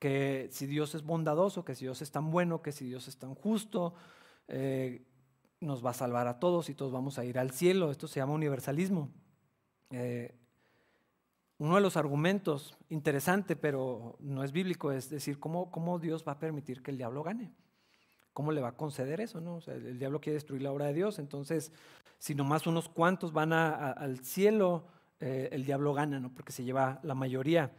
[0.00, 3.18] Que si Dios es bondadoso, que si Dios es tan bueno, que si Dios es
[3.18, 3.94] tan justo,
[4.48, 5.06] eh,
[5.60, 7.92] nos va a salvar a todos y todos vamos a ir al cielo.
[7.92, 9.10] Esto se llama universalismo.
[9.90, 10.34] Eh,
[11.58, 16.32] uno de los argumentos interesante, pero no es bíblico, es decir, ¿cómo, cómo Dios va
[16.32, 17.52] a permitir que el diablo gane?
[18.32, 19.40] ¿Cómo le va a conceder eso?
[19.40, 19.58] No?
[19.66, 21.72] el diablo quiere destruir la obra de Dios, entonces
[22.18, 24.84] si nomás unos cuantos van al cielo,
[25.20, 26.32] eh, el diablo gana, ¿no?
[26.32, 27.72] porque se lleva la mayoría.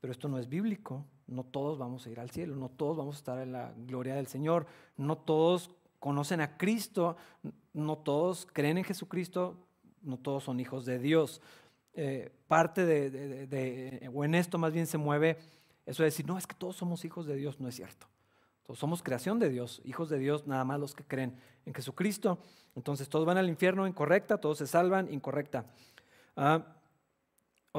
[0.00, 3.16] Pero esto no es bíblico, no todos vamos a ir al cielo, no todos vamos
[3.16, 4.66] a estar en la gloria del Señor,
[4.96, 7.16] no todos conocen a Cristo,
[7.72, 9.56] no todos creen en Jesucristo,
[10.02, 11.42] no todos son hijos de Dios.
[12.00, 15.36] Eh, parte de, o en esto más bien se mueve
[15.84, 18.06] eso de decir, no, es que todos somos hijos de Dios, no es cierto.
[18.62, 21.34] Todos somos creación de Dios, hijos de Dios, nada más los que creen
[21.66, 22.38] en Jesucristo.
[22.76, 25.66] Entonces todos van al infierno, incorrecta, todos se salvan, incorrecta.
[26.36, 26.76] Ah,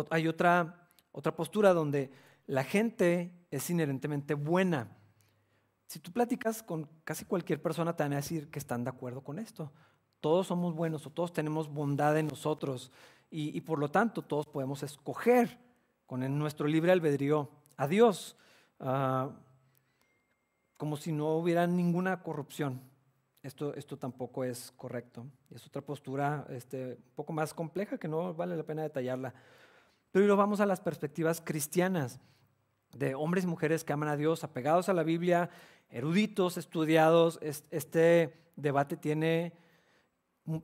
[0.09, 2.11] hay otra, otra postura donde
[2.45, 4.97] la gente es inherentemente buena.
[5.87, 9.21] si tú platicas con casi cualquier persona, te van a decir que están de acuerdo
[9.21, 9.71] con esto.
[10.19, 12.91] Todos somos buenos o todos tenemos bondad en nosotros
[13.31, 15.59] y, por lo tanto todos podemos escoger
[16.05, 18.35] con nuestro libre albedrío a Dios,
[18.79, 19.29] ah,
[20.77, 22.81] como si no hubiera ninguna corrupción.
[23.43, 25.25] Esto, esto tampoco es correcto.
[25.49, 29.33] Es otra postura este, un poco más compleja que no vale la pena detallarla.
[30.11, 32.19] Pero lo vamos a las perspectivas cristianas
[32.93, 35.49] de hombres y mujeres que aman a Dios, apegados a la Biblia,
[35.89, 37.39] eruditos, estudiados.
[37.41, 39.53] Este debate tiene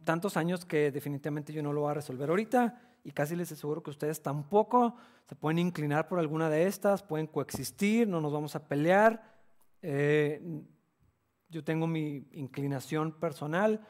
[0.03, 3.83] tantos años que definitivamente yo no lo voy a resolver ahorita y casi les aseguro
[3.83, 4.95] que ustedes tampoco
[5.27, 9.35] se pueden inclinar por alguna de estas, pueden coexistir, no nos vamos a pelear.
[9.81, 10.41] Eh,
[11.49, 13.85] yo tengo mi inclinación personal,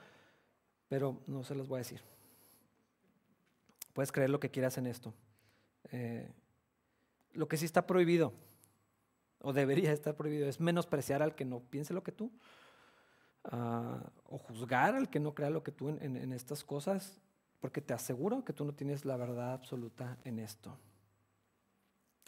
[0.87, 2.01] pero no se las voy a decir.
[3.93, 5.13] Puedes creer lo que quieras en esto.
[5.91, 6.33] Eh,
[7.31, 8.33] lo que sí está prohibido,
[9.41, 12.31] o debería estar prohibido, es menospreciar al que no piense lo que tú,
[13.45, 17.19] ah, o juzgar al que no crea lo que tú en, estas cosas,
[17.59, 20.77] porque te aseguro que tú no tienes la verdad absoluta en esto.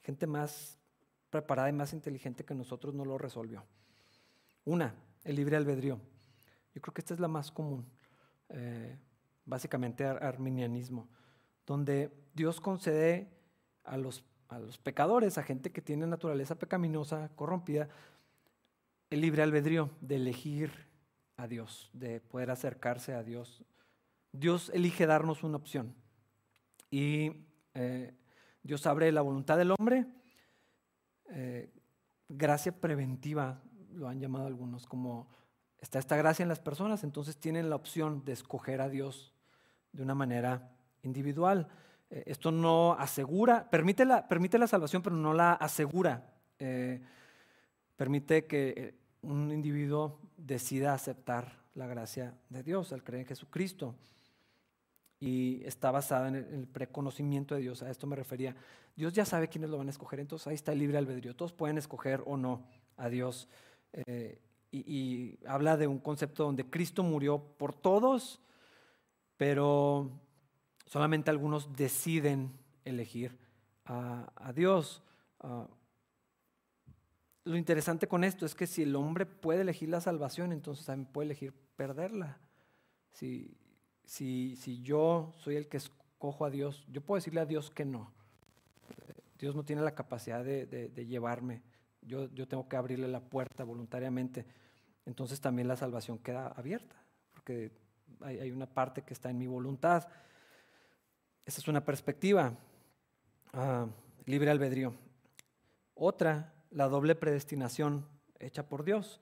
[0.04, 0.80] Gente más
[1.30, 3.64] preparada y más inteligente que nosotros no lo resolvió.
[4.66, 6.00] Una, el libre albedrío.
[6.74, 7.86] Yo creo que esta es la más común,
[8.50, 8.98] eh,
[9.46, 11.08] básicamente arminianismo,
[11.66, 13.28] donde Dios concede
[13.84, 17.90] a los a los pecadores, a gente que tiene naturaleza pecaminosa, corrompida,
[19.10, 20.87] el libre albedrío de elegir
[21.38, 23.64] a Dios, de poder acercarse a Dios.
[24.32, 25.96] Dios elige darnos una opción.
[26.90, 27.32] Y
[27.76, 28.16] eh,
[28.64, 30.08] Dios abre la voluntad del hombre.
[31.30, 31.72] Eh,
[32.28, 33.62] gracia preventiva,
[33.94, 35.30] lo han llamado algunos, como
[35.78, 39.32] está esta gracia en las personas, entonces tienen la opción de escoger a Dios
[39.92, 40.72] de una manera
[41.04, 41.68] individual.
[42.10, 46.34] Eh, esto no asegura, permite la, permite la salvación, pero no la asegura.
[47.96, 53.96] Permite que un individuo decida aceptar la gracia de Dios al creer en Jesucristo.
[55.20, 57.82] Y está basada en el, preconocimiento de Dios.
[57.84, 58.56] A esto me refería.
[58.96, 61.36] Dios ya sabe quiénes lo van a escoger, entonces ahí está el libre albedrío.
[61.36, 62.64] Todos pueden escoger o no
[62.98, 63.48] a Dios.
[64.72, 68.40] y habla de un concepto donde Cristo murió por todos,
[69.38, 70.12] pero
[70.88, 72.54] Solamente algunos deciden
[72.86, 73.38] elegir
[73.86, 75.04] a, Dios.
[75.42, 75.68] Ah,
[77.48, 81.12] lo interesante con esto es que si el hombre puede elegir la salvación, entonces también
[81.12, 82.38] puede elegir perderla.
[83.12, 83.58] Si,
[84.04, 88.12] si, yo soy el que escojo a Dios, yo puedo decirle a Dios que no.
[89.40, 91.64] Dios no tiene la capacidad de, llevarme.
[92.02, 94.46] Yo, yo, tengo que abrirle la puerta voluntariamente.
[95.06, 96.96] Entonces también la salvación queda abierta,
[97.32, 97.72] porque
[98.22, 100.08] hay, hay una parte que está en mi voluntad.
[101.46, 102.54] Esa es una perspectiva,
[103.54, 103.88] ah,
[104.26, 104.94] libre albedrío.
[105.96, 108.08] Otra, la doble predestinación
[108.40, 109.22] hecha por Dios.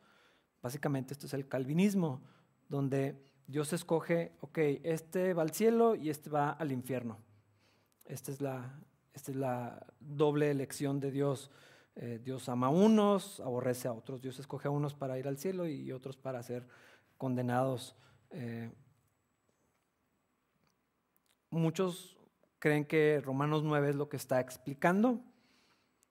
[0.61, 2.21] Básicamente esto es el calvinismo,
[2.69, 7.19] donde Dios escoge, ok, este va al cielo y este va al infierno.
[8.05, 8.79] Esta es la,
[9.13, 11.51] esta es la doble elección de Dios.
[11.95, 14.21] Eh, Dios ama a unos, aborrece a otros.
[14.21, 16.67] Dios escoge a unos para ir al cielo y otros para ser
[17.17, 17.95] condenados.
[18.31, 18.71] Eh,
[21.49, 22.17] muchos
[22.59, 25.21] creen que Romanos 9 es lo que está explicando,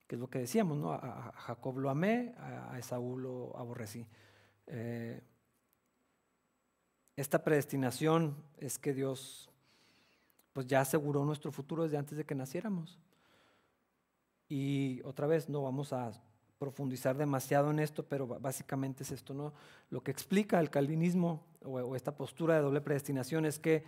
[0.07, 0.93] que es lo que decíamos, ¿no?
[0.93, 4.07] A, Jacob lo amé, a Esaú lo aborrecí.
[4.67, 5.23] Eh,
[7.17, 9.51] esta predestinación es que Dios
[10.53, 12.99] pues ya aseguró nuestro futuro desde antes de que naciéramos.
[14.49, 16.13] Y otra vez no vamos a
[16.59, 19.53] profundizar demasiado en esto, pero básicamente es esto, ¿no?
[19.91, 23.85] Lo que explica el calvinismo o esta postura de doble predestinación es que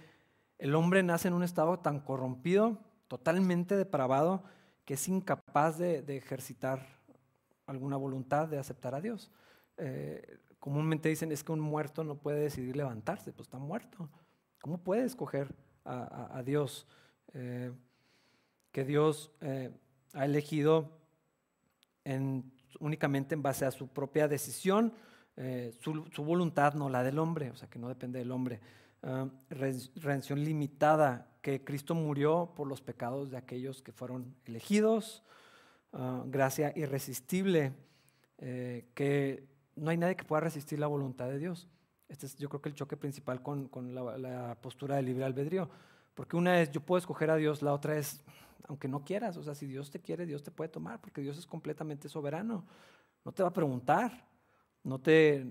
[0.59, 4.43] el hombre nace en un estado tan corrompido, totalmente depravado,
[4.87, 6.87] que es incapaz de, ejercitar
[7.67, 9.31] alguna voluntad de aceptar a Dios.
[9.77, 14.09] Eh, comúnmente dicen es que un muerto no puede decidir levantarse, pues está muerto.
[14.63, 16.87] ¿Cómo puede escoger a, Dios?
[17.35, 17.73] Eh,
[18.71, 19.71] que Dios eh,
[20.15, 21.01] ha elegido
[22.79, 24.95] únicamente en base a su propia decisión,
[25.81, 28.61] su, voluntad, no la del hombre, o sea que no depende del hombre.
[29.03, 35.23] Ah, redención limitada, que Cristo murió por los pecados de aquellos que fueron elegidos,
[35.93, 37.73] ah, gracia irresistible,
[38.39, 41.69] eh, que no hay nadie que pueda resistir la voluntad de Dios.
[42.09, 45.71] Este es yo creo que el choque principal con, la, postura de libre albedrío,
[46.17, 48.25] porque una es yo puedo escoger a Dios, la otra es
[48.67, 51.39] aunque no quieras, o sea, si Dios te quiere, Dios te puede tomar, porque Dios
[51.39, 52.65] es completamente soberano,
[53.25, 54.27] no te va a preguntar
[54.87, 55.45] no te,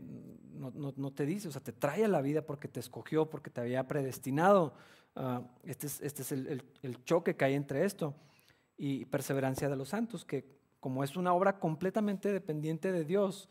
[0.54, 3.60] no, te dice, o sea, te trae a la vida porque te escogió, porque te
[3.60, 4.74] había predestinado.
[5.16, 8.14] Ah, este es, este es el, choque que hay entre esto
[8.78, 10.46] y perseverancia de los santos, que
[10.82, 13.50] como es una obra completamente dependiente de Dios,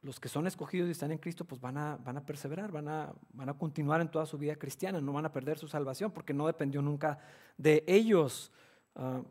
[0.00, 3.14] los que son escogidos y están en Cristo, pues van a, perseverar, van a,
[3.56, 6.82] continuar en toda su vida cristiana, no van a perder su salvación porque no dependió
[6.82, 7.20] nunca
[7.56, 8.50] de ellos.
[8.96, 9.22] Ah,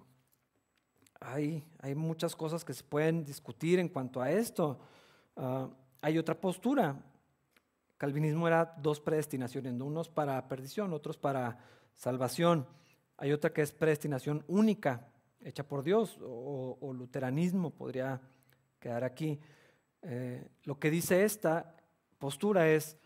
[1.20, 4.80] hay, hay, muchas cosas que se pueden discutir en cuanto a esto.
[5.36, 5.70] Ah,
[6.02, 6.96] hay otra postura.
[8.02, 11.60] Calvinismo era dos predestinaciones, unos para perdición, otros para
[11.94, 12.66] salvación.
[13.18, 15.08] Hay otra que es predestinación única,
[15.40, 18.20] hecha por Dios, o luteranismo podría
[18.80, 19.40] quedar aquí.
[20.02, 21.76] Eh, lo que dice esta
[22.18, 22.98] postura es,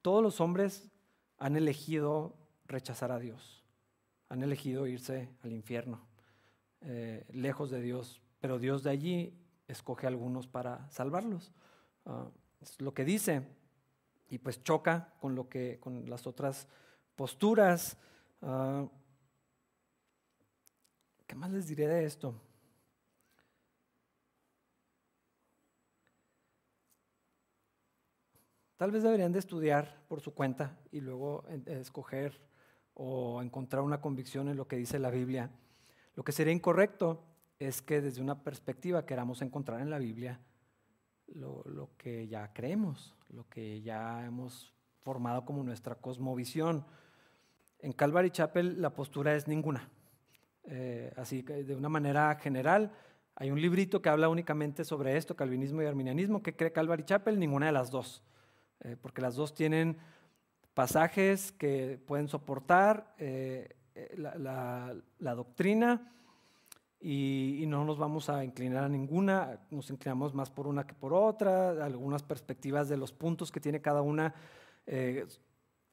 [0.00, 0.90] todos los hombres
[1.38, 2.34] han elegido
[2.66, 3.62] rechazar a Dios,
[4.28, 6.00] han elegido irse al infierno,
[6.80, 11.52] eh, lejos de Dios, pero Dios de allí escoge a algunos para salvarlos.
[12.06, 12.26] Ah,
[12.60, 13.46] es lo que dice,
[14.32, 16.66] y pues choca con, lo que, con las otras
[17.14, 17.98] posturas.
[18.40, 18.88] Ah,
[21.26, 22.34] ¿Qué más les diré de esto?
[28.78, 32.40] Tal vez deberían de estudiar por su cuenta y luego eh, escoger
[32.94, 35.50] o encontrar una convicción en lo que dice la Biblia.
[36.14, 37.22] Lo que sería incorrecto
[37.58, 40.40] es que desde una perspectiva queramos encontrar en la Biblia
[41.34, 46.84] lo, que ya creemos, lo que ya hemos formado como nuestra cosmovisión.
[47.78, 49.88] En Calvary Chapel la postura es ninguna.
[50.64, 52.92] Eh, así que de una manera general,
[53.34, 57.38] hay un librito que habla únicamente sobre esto, calvinismo y arminianismo, que cree Calvary Chapel,
[57.38, 58.22] ninguna de las dos.
[58.80, 59.96] Eh, porque las dos tienen
[60.74, 63.76] pasajes que pueden soportar eh,
[64.16, 66.12] la, doctrina
[67.02, 71.12] y, no nos vamos a inclinar a ninguna, nos inclinamos más por una que por
[71.12, 74.34] otra, algunas perspectivas de los puntos que tiene cada una.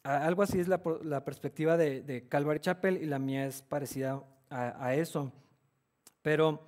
[0.03, 0.79] algo así es la,
[1.25, 5.31] perspectiva de, Calvary Chapel y la mía es parecida a, eso.
[6.21, 6.61] Pero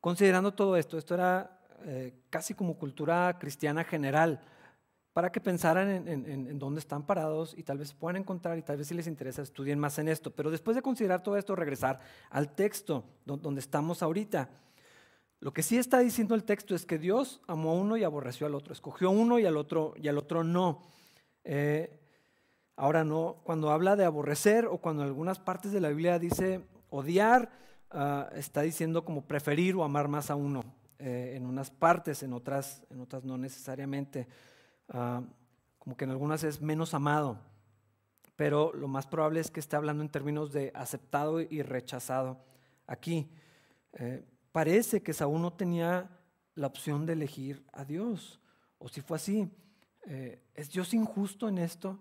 [0.00, 1.60] considerando todo esto, esto era
[2.30, 4.40] casi como cultura cristiana general
[5.12, 8.88] para que pensaran en, dónde están parados y tal vez puedan encontrar y tal vez
[8.88, 10.30] si les interesa estudien más en esto.
[10.30, 14.48] Pero después de considerar todo esto, regresar al texto donde estamos ahorita.
[15.40, 18.46] Lo que sí está diciendo el texto es que Dios amó a uno y aborreció
[18.46, 20.82] al otro, escogió a uno y al otro, y al otro no.
[21.44, 21.98] Eh,
[22.76, 26.64] ahora no, cuando habla de aborrecer o cuando en algunas partes de la Biblia dice
[26.90, 27.50] odiar,
[27.90, 30.62] ah, está diciendo como preferir o amar más a uno.
[31.00, 34.28] Eh, en unas partes, en otras, en otras no necesariamente.
[34.92, 35.22] Ah,
[35.78, 37.40] como que en algunas es menos amado,
[38.36, 42.44] pero lo más probable es que esté hablando en términos de aceptado y rechazado.
[42.86, 43.30] Aquí
[43.94, 46.10] eh, parece que Saúl no tenía
[46.54, 48.38] la opción de elegir a Dios,
[48.78, 49.50] o si fue así,
[50.04, 51.98] eh, ¿es Dios injusto en esto?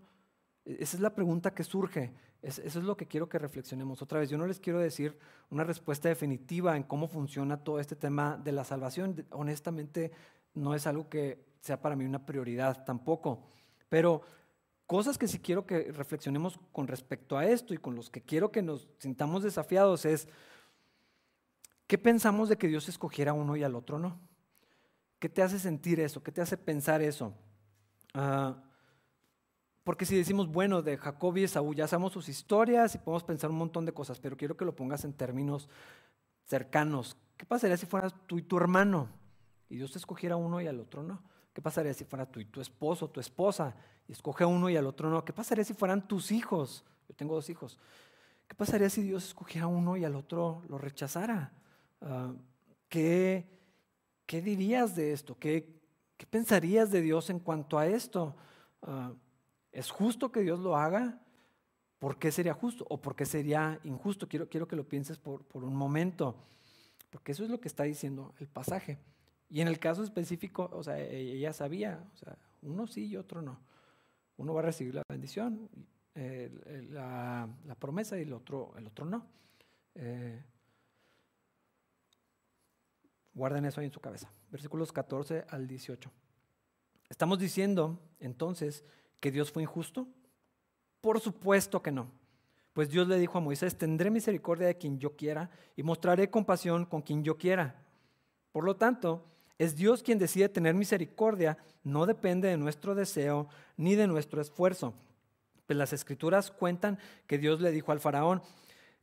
[0.65, 2.13] E-, esa es la pregunta que surge.
[2.41, 4.29] eso es lo que quiero que reflexionemos otra vez.
[4.29, 5.17] Yo no les quiero decir
[5.49, 9.25] una respuesta definitiva en cómo funciona todo este tema de la salvación.
[9.31, 10.11] Honestamente,
[10.53, 13.47] no es algo que sea para mí una prioridad tampoco.
[13.87, 14.21] Pero
[14.87, 18.51] cosas que sí quiero que reflexionemos con respecto a esto y con los que quiero
[18.51, 20.27] que nos sintamos desafiados es,
[21.87, 24.19] ¿qué pensamos de que Dios escogiera a uno y al otro no?
[25.19, 26.23] ¿Qué te hace sentir eso?
[26.23, 27.33] ¿Qué te hace pensar eso?
[28.13, 28.63] Ah,
[29.83, 33.49] porque si decimos, bueno, de Jacob y Esaú ya sabemos sus historias y podemos pensar
[33.49, 35.69] un montón de cosas, pero quiero que lo pongas en términos
[36.45, 37.17] cercanos.
[37.37, 39.09] ¿Qué pasaría si fueras tú y tu hermano
[39.69, 41.23] y Dios te escogiera uno y al otro no?
[41.53, 43.75] ¿Qué pasaría si fuera tú y tu esposo, tu esposa,
[44.07, 45.25] y escoge a uno y al otro no?
[45.25, 46.85] ¿Qué pasaría si fueran tus hijos?
[47.09, 47.77] Yo tengo dos hijos.
[48.47, 51.51] ¿Qué pasaría si Dios escogiera a uno y al otro lo rechazara?
[52.01, 52.33] Ah,
[52.87, 53.45] ¿qué,
[54.25, 55.37] ¿qué, dirías de esto?
[55.37, 55.81] ¿Qué,
[56.17, 58.35] ¿Qué, pensarías de Dios en cuanto a esto?
[58.81, 59.13] Ah,
[59.71, 61.19] ¿Es justo que Dios lo haga?
[61.99, 64.27] ¿Por qué sería justo o por qué sería injusto?
[64.27, 66.35] Quiero, quiero que lo pienses por, por un momento,
[67.09, 68.97] porque eso es lo que está diciendo el pasaje.
[69.51, 73.17] Y en el caso específico, o sea, e-, ella sabía, o sea, uno sí y
[73.17, 73.59] otro no.
[74.37, 75.69] Uno va a recibir la bendición,
[76.15, 79.27] la, promesa y el otro, el otro no.
[79.93, 80.41] Eh,
[83.33, 84.31] guarden eso ahí en su cabeza.
[84.49, 86.09] Versículos 14 al 18.
[87.09, 88.85] ¿Estamos diciendo entonces
[89.19, 90.07] que Dios fue injusto?
[91.01, 92.09] Por supuesto que no.
[92.71, 96.85] Pues Dios le dijo a Moisés, tendré misericordia de quien yo quiera y mostraré compasión
[96.85, 97.83] con quien yo quiera.
[98.53, 99.30] Por lo tanto,
[99.61, 103.47] es Dios quien decide tener misericordia, no depende de nuestro deseo
[103.77, 104.95] ni de nuestro esfuerzo.
[105.67, 106.97] Pues las escrituras cuentan
[107.27, 108.41] que Dios le dijo al faraón,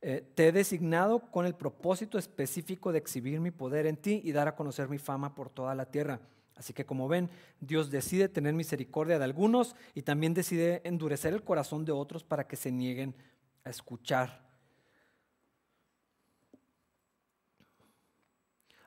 [0.01, 4.33] eh, te he designado con el propósito específico de exhibir mi poder en ti y
[4.33, 6.19] dar a conocer mi fama por toda la tierra.
[6.57, 7.29] Así que como ven,
[7.61, 12.45] Dios decide tener misericordia de algunos y también decide endurecer el corazón de otros para
[12.45, 13.15] que se nieguen
[13.63, 14.45] a escuchar.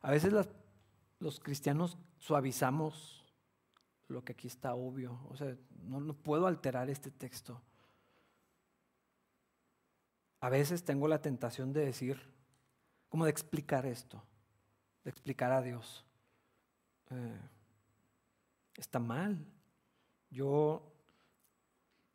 [0.03, 0.49] A veces las
[1.23, 3.25] los cristianos suavizamos
[4.09, 5.21] lo que aquí está obvio.
[5.31, 7.63] O sea, no, puedo alterar este texto.
[10.41, 12.21] A veces tengo la tentación de decir,
[13.09, 14.21] como de explicar esto,
[15.05, 16.05] de explicar a Dios.
[17.11, 17.41] Eh,
[18.77, 19.47] está mal.
[20.29, 20.93] Yo,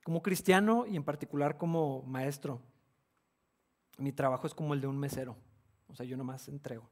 [0.03, 2.59] como cristiano y en particular como maestro,
[3.97, 5.37] mi trabajo es como el de un mesero.
[5.87, 6.89] O sea, yo nomás entrego.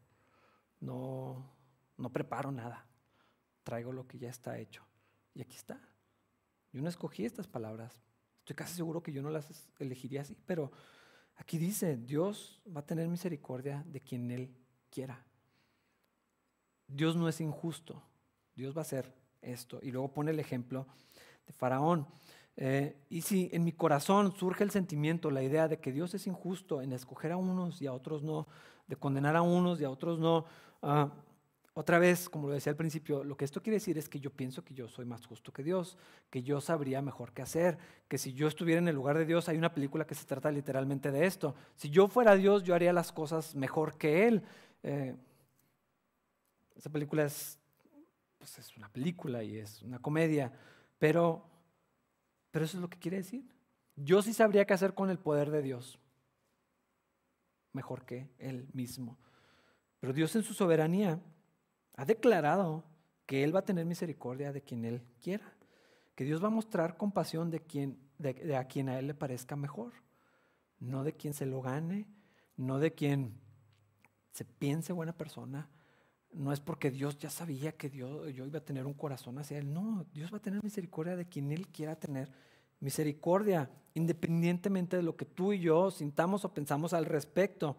[0.79, 1.54] No,
[1.97, 2.85] no preparo nada.
[3.63, 4.83] Traigo lo que ya está hecho.
[5.33, 5.79] Y aquí está.
[6.71, 8.01] Yo no escogí estas palabras.
[8.39, 10.71] Estoy casi seguro que yo no las elegiría así, pero
[11.35, 14.55] aquí dice, Dios va a tener misericordia de quien Él
[14.89, 15.25] quiera.
[16.87, 18.03] Dios no es injusto.
[18.55, 19.79] Dios va a hacer esto.
[19.81, 20.87] Y luego pone el ejemplo
[21.47, 22.07] de Faraón.
[22.57, 26.25] Eh, y si en mi corazón surge el sentimiento, la idea de que Dios es
[26.27, 28.47] injusto en escoger a unos y a otros no,
[28.87, 30.45] de condenar a unos y a otros no,
[30.81, 31.11] ah,
[31.77, 34.31] otra vez, como lo decía al principio, lo que esto quiere decir es que yo
[34.31, 35.97] pienso que yo soy más justo que Dios,
[36.29, 39.49] que yo sabría mejor qué hacer, que si yo estuviera en el lugar de Dios,
[39.49, 41.53] hay una película que se trata literalmente de esto.
[41.75, 44.43] Si yo fuera Dios, yo haría las cosas mejor que Él.
[44.83, 45.15] Eh,
[46.75, 47.59] esa película es,
[48.37, 50.51] pues es una película y es una comedia,
[50.97, 51.45] pero
[52.55, 53.43] pero eso es lo que quiere decir.
[53.97, 55.99] Yo sí sabría qué hacer con el poder de Dios,
[57.73, 59.17] mejor que Él mismo.
[59.99, 61.19] Pero Dios en su soberanía
[61.95, 62.83] ha declarado
[63.25, 65.53] que Él va a tener misericordia de quien Él quiera,
[66.15, 69.55] que Dios va a mostrar compasión de, quien, de, a quien a Él le parezca
[69.55, 69.93] mejor,
[70.79, 72.07] no de quien se lo gane,
[72.57, 73.39] no de quien
[74.31, 75.69] se piense buena persona,
[76.35, 79.57] no es porque Dios ya sabía que Dios, yo iba a tener un corazón hacia
[79.57, 79.73] Él.
[79.73, 82.29] No, Dios va a tener misericordia de quien Él quiera tener
[82.81, 87.77] misericordia, independientemente de lo que tú y yo sintamos o pensamos al respecto.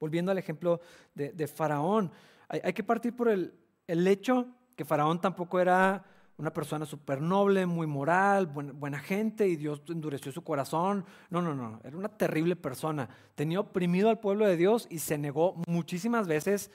[0.00, 0.80] Volviendo al ejemplo
[1.14, 2.10] de, Faraón,
[2.48, 3.54] hay, que partir por el,
[3.86, 6.04] el, hecho que Faraón tampoco era
[6.38, 11.04] una persona súper noble, muy moral, buena gente y Dios endureció su corazón.
[11.30, 13.08] No, no, no, era una terrible persona.
[13.34, 16.70] Tenía oprimido al pueblo de Dios y se negó muchísimas veces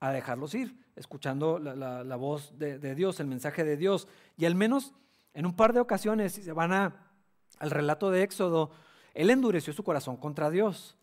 [0.00, 4.08] a dejarlos ir, escuchando la, voz de, Dios, el mensaje de Dios.
[4.36, 4.94] Y al menos
[5.32, 7.10] en un par de ocasiones, si se van a,
[7.58, 8.72] al relato de Éxodo,
[9.14, 10.98] él endureció su corazón contra Dios.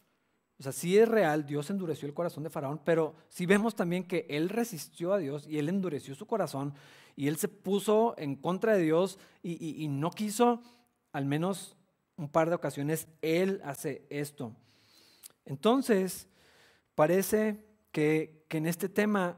[0.61, 4.03] O sea, sí es real, Dios endureció el corazón de Faraón, pero sí vemos también
[4.03, 6.75] que él resistió a Dios y él endureció su corazón
[7.15, 10.61] y él se puso en contra de Dios y, y no quiso,
[11.13, 11.75] al menos
[12.15, 14.55] un par de ocasiones, él hace esto.
[15.45, 16.27] Entonces,
[16.93, 19.37] parece que, en este tema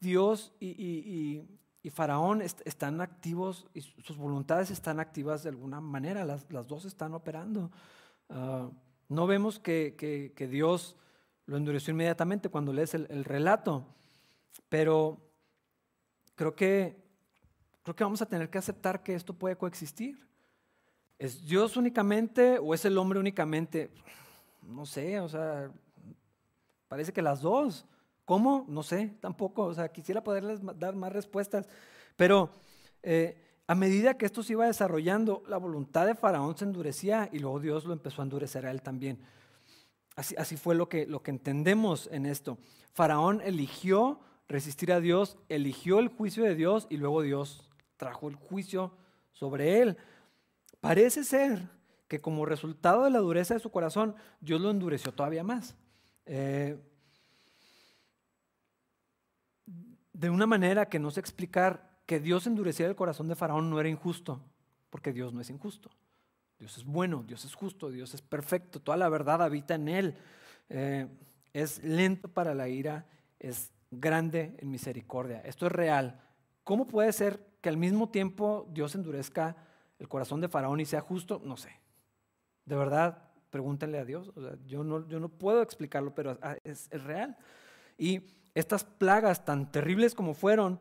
[0.00, 1.46] Dios y,
[1.92, 7.70] Faraón están activos y sus voluntades están activas de alguna manera, las, dos están operando.
[8.28, 8.68] Ah,
[9.10, 10.96] no vemos que, Dios
[11.44, 13.84] lo endureció inmediatamente cuando lees el, el relato,
[14.70, 15.18] pero
[16.34, 16.96] creo que,
[17.82, 20.26] creo que vamos a tener que aceptar que esto puede coexistir.
[21.18, 23.90] ¿Es Dios únicamente o es el hombre únicamente?
[24.62, 25.70] No sé, o sea,
[26.90, 27.86] Parece que las dos.
[28.24, 28.64] ¿Cómo?
[28.66, 29.62] No sé, tampoco.
[29.66, 31.68] O sea, quisiera poderles dar más respuestas.
[32.16, 32.50] Pero
[33.00, 37.38] eh, a medida que esto se iba desarrollando, la voluntad de Faraón se endurecía y
[37.38, 39.20] luego Dios lo empezó a endurecer a él también.
[40.16, 42.58] Así, fue lo que, lo que entendemos en esto.
[42.94, 44.18] Faraón eligió
[44.48, 48.90] resistir a Dios, eligió el juicio de Dios y luego Dios trajo el juicio
[49.30, 49.96] sobre él.
[50.80, 51.68] Parece ser
[52.08, 55.76] que como resultado de la dureza de su corazón, Dios lo endureció todavía más.
[56.26, 56.76] Eh,
[60.12, 63.78] de una manera que no sé explicar que Dios endureciera el corazón de Faraón no
[63.78, 64.40] era injusto,
[64.90, 65.90] porque Dios no es injusto.
[66.58, 70.18] Dios es bueno, Dios es justo, Dios es perfecto, toda la verdad habita en Él.
[70.70, 71.06] Eh,
[71.52, 73.06] es lento para la ira,
[73.38, 75.40] es grande en misericordia.
[75.42, 76.20] Esto es real.
[76.64, 79.54] ¿Cómo puede ser que al mismo tiempo Dios endurezca
[80.00, 81.40] el corazón de Faraón y sea justo?
[81.44, 81.70] No sé.
[82.64, 84.32] De verdad, pregúntenle a Dios.
[84.66, 87.36] yo, no, yo no puedo explicarlo, pero es, real.
[87.96, 88.22] Y
[88.56, 90.80] estas plagas tan terribles como fueron,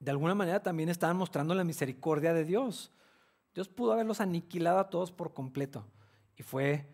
[0.00, 2.92] de alguna manera también estaban mostrando la misericordia de Dios.
[3.54, 5.84] Dios pudo haberlos aniquilado a todos por completo.
[6.36, 6.86] Y fue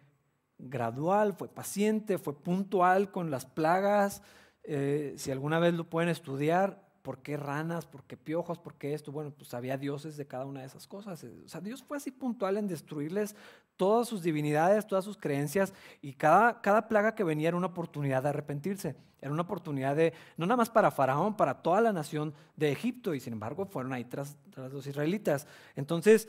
[0.59, 4.23] gradual, fue paciente, fue puntual con las plagas.
[4.63, 7.85] Eh, si alguna vez lo pueden estudiar, ¿por qué ranas?
[7.85, 8.59] ¿Por qué piojos?
[8.59, 9.13] ¿Por qué esto?
[9.13, 11.23] Bueno, pues había dioses de cada una de esas cosas.
[11.23, 13.37] O sea, Dios fue así puntual en destruirles
[13.77, 18.23] todas sus divinidades, todas sus creencias, y cada, cada plaga que venía era una oportunidad
[18.23, 18.97] de arrepentirse.
[19.21, 23.15] Era una oportunidad de, no nada más para Faraón, para toda la nación de Egipto,
[23.15, 25.47] y sin embargo fueron ahí tras, los israelitas.
[25.77, 26.29] Entonces,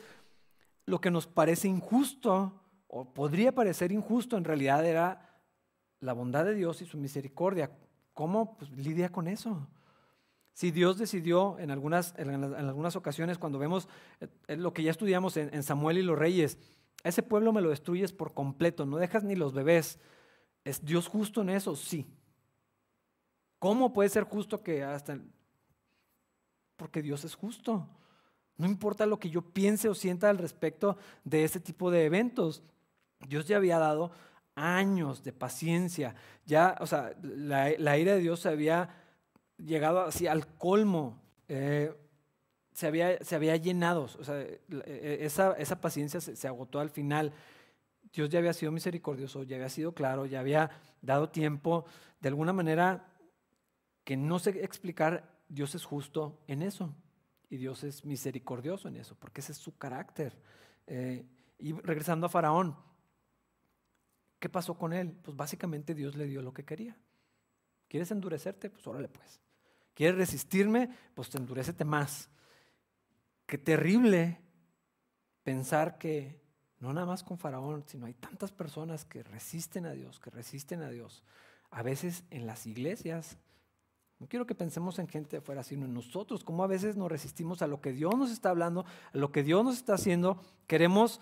[0.86, 5.40] lo que nos parece injusto, o podría parecer injusto, en realidad era
[6.00, 7.70] la bondad de Dios y su misericordia.
[8.14, 9.68] ¿Cómo pues, lidia con eso?
[10.54, 13.88] Si Dios decidió en algunas, en, algunas ocasiones, cuando vemos
[14.48, 16.58] eh, lo que ya estudiamos en Samuel y los reyes,
[17.08, 19.98] ese pueblo me lo destruyes por completo, no dejas ni los bebés.
[20.64, 21.76] ¿Es Dios justo en eso?
[21.76, 22.06] Sí.
[23.60, 25.18] ¿Cómo puede ser justo que hasta...
[26.76, 27.88] Porque Dios es justo.
[28.56, 32.62] No importa lo que yo piense o sienta al respecto de ese tipo de eventos.
[33.28, 34.10] Dios ya había dado
[34.56, 36.16] años de paciencia.
[36.44, 38.90] Ya, o sea, la, ira de Dios se había
[39.58, 41.22] llegado así al colmo.
[41.48, 41.94] Eh,
[42.76, 44.02] se, había, se había llenado.
[44.02, 47.32] O sea, e, esa, esa paciencia se, se agotó al final.
[48.12, 50.70] Dios ya había sido misericordioso, ya había sido claro, ya había
[51.00, 51.86] dado tiempo.
[52.20, 53.08] De alguna manera
[54.04, 56.94] que no sé explicar, Dios es justo en eso.
[57.48, 60.36] Y Dios es misericordioso en eso, porque ese es su carácter.
[60.86, 61.24] Eh,
[61.58, 62.76] y regresando a Faraón,
[64.38, 65.16] ¿qué pasó con él?
[65.22, 66.94] Pues básicamente Dios le dio lo que quería.
[67.88, 68.68] ¿Quieres endurecerte?
[68.68, 69.40] Pues órale pues.
[69.94, 70.90] ¿Quieres resistirme?
[71.14, 72.28] Pues te endurecete más.
[73.46, 74.40] Qué terrible
[75.42, 76.40] pensar que
[76.78, 80.82] no nada más con Faraón, sino hay tantas personas que resisten a Dios, que resisten
[80.82, 81.22] a Dios.
[81.70, 83.38] A veces en las iglesias
[84.18, 87.60] no quiero que pensemos en gente de sino en nosotros, cómo a veces nos resistimos
[87.60, 90.40] a lo que Dios nos está hablando, a lo que Dios nos está haciendo.
[90.66, 91.20] Queremos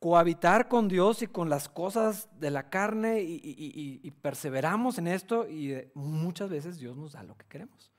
[0.00, 5.76] cohabitar con Dios y con las cosas de la carne y, perseveramos en esto y
[5.94, 7.93] muchas veces Dios nos da lo que queremos.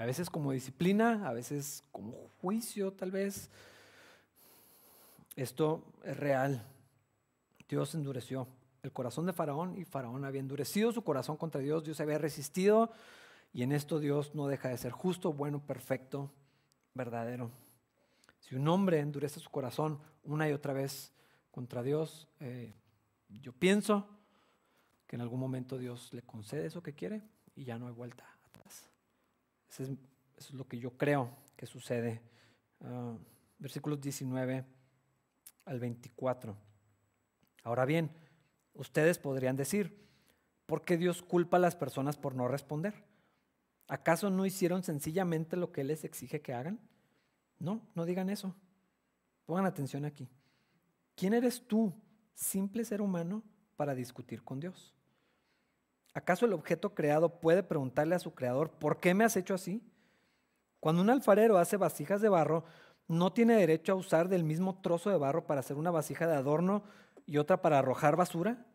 [0.00, 3.50] A veces como disciplina, a veces como juicio tal vez.
[5.36, 6.64] Esto es real.
[7.68, 8.48] Dios endureció
[8.82, 12.90] el corazón de Faraón y Faraón había endurecido su corazón contra Dios, Dios había resistido
[13.52, 16.30] y en esto Dios no deja de ser justo, bueno, perfecto,
[16.94, 17.50] verdadero.
[18.38, 21.12] Si un hombre endurece su corazón una y otra vez
[21.50, 22.72] contra Dios, eh,
[23.28, 24.08] yo pienso
[25.06, 27.20] que en algún momento Dios le concede eso que quiere
[27.54, 28.39] y ya no hay vuelta
[29.70, 29.84] Eso
[30.36, 32.20] es, lo que yo creo que sucede.
[32.80, 33.16] Ah,
[33.58, 34.64] versículos 19
[35.66, 36.56] al 24.
[37.62, 38.10] Ahora bien,
[38.74, 40.08] ustedes podrían decir,
[40.66, 43.04] ¿por qué Dios culpa a las personas por no responder?
[43.86, 46.80] ¿Acaso no hicieron sencillamente lo que Él les exige que hagan?
[47.58, 48.54] No, no digan eso.
[49.46, 50.28] Pongan atención aquí.
[51.14, 51.92] ¿Quién eres tú,
[52.34, 53.42] simple ser humano,
[53.76, 54.94] para discutir con Dios?
[56.14, 59.82] ¿Acaso el objeto creado puede preguntarle a su creador, ¿por qué me has hecho así?
[60.80, 62.64] Cuando un alfarero hace vasijas de barro,
[63.06, 66.34] no tiene derecho a usar del mismo trozo de barro para hacer una vasija de
[66.34, 66.82] adorno
[67.26, 68.66] y otra para arrojar basura.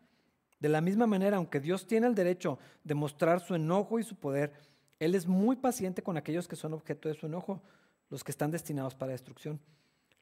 [0.60, 4.16] De la misma manera, aunque Dios tiene el derecho de mostrar su enojo y su
[4.16, 4.52] poder,
[4.98, 7.62] él es muy paciente con aquellos que son objeto de su enojo,
[8.08, 9.60] los que están destinados para destrucción.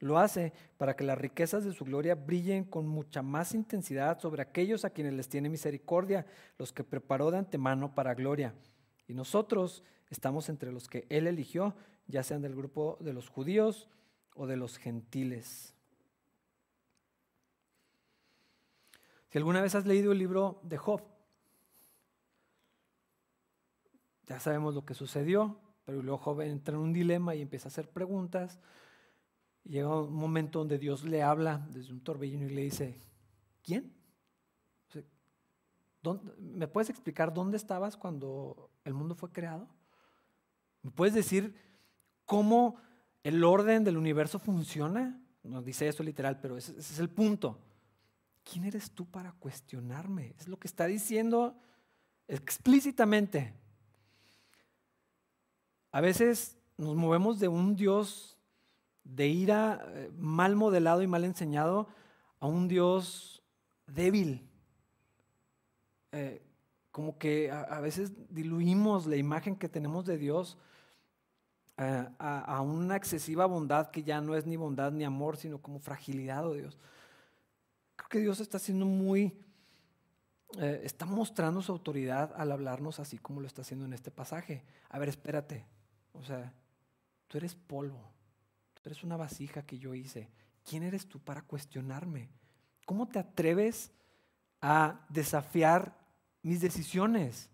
[0.00, 4.42] Lo hace para que las riquezas de su gloria brillen con mucha más intensidad sobre
[4.42, 6.26] aquellos a quienes les tiene misericordia,
[6.58, 8.54] los que preparó de antemano para gloria.
[9.06, 11.74] Y nosotros estamos entre los que Él eligió,
[12.06, 13.88] ya sean del grupo de los judíos
[14.34, 15.74] o de los gentiles.
[19.30, 21.02] Si alguna vez has leído el libro de Job,
[24.26, 27.72] Ya sabemos lo que sucedió, pero luego joven entra en un dilema y empieza a
[27.72, 28.58] hacer preguntas.
[29.64, 32.98] Llega un momento donde Dios le habla desde un torbellino y le dice,
[33.62, 33.92] ¿quién?
[36.38, 39.66] ¿Me puedes explicar dónde estabas cuando el mundo fue creado?
[40.82, 41.56] ¿Me puedes decir
[42.26, 42.76] cómo
[43.22, 45.18] el orden del universo funciona?
[45.42, 47.58] No dice eso literal, pero ese es el punto.
[48.44, 50.34] ¿Quién eres tú para cuestionarme?
[50.38, 51.56] Es lo que está diciendo
[52.28, 53.54] explícitamente.
[55.90, 58.33] A veces nos movemos de un Dios
[59.04, 61.88] de ira eh, mal modelado y mal enseñado
[62.40, 63.42] a un Dios
[63.86, 64.48] débil.
[66.12, 66.42] Eh,
[66.90, 70.56] como que a, veces diluimos la imagen que tenemos de Dios
[71.76, 75.80] eh, a, una excesiva bondad que ya no es ni bondad ni amor, sino como
[75.80, 76.78] fragilidad, oh Dios.
[77.96, 79.36] Creo que Dios está siendo muy,
[80.56, 84.64] está mostrando su autoridad al hablarnos así como lo está haciendo en este pasaje.
[84.88, 85.66] A ver, espérate,
[86.12, 86.52] o sea,
[87.26, 88.13] tú eres polvo,
[88.84, 90.28] tú eres una vasija que yo hice.
[90.62, 92.28] ¿Quién eres tú para cuestionarme?
[92.84, 93.90] ¿Cómo te atreves
[94.60, 95.96] a desafiar
[96.42, 97.48] mis decisiones?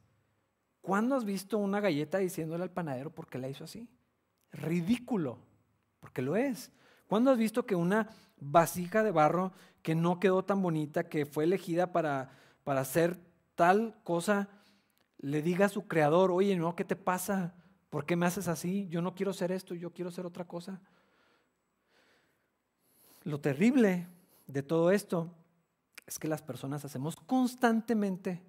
[0.80, 3.88] ¿Cuándo has visto una galleta diciéndole al panadero por qué la hizo así?
[4.50, 5.38] Ridículo,
[6.00, 6.72] porque lo es.
[7.06, 8.08] ¿Cuándo has visto que una
[8.40, 9.52] vasija de barro
[9.82, 12.32] que no quedó tan bonita, que fue elegida para,
[12.64, 13.16] para hacer
[13.54, 14.48] tal cosa,
[15.18, 17.54] le diga a su creador, oye, no, ¿qué te pasa?
[17.88, 18.88] ¿Por qué me haces así?
[18.88, 20.80] Yo no quiero ser esto, yo quiero ser otra cosa.
[23.22, 24.06] Lo terrible
[24.46, 25.30] de todo esto
[26.06, 28.42] es que las personas hacemos constantemente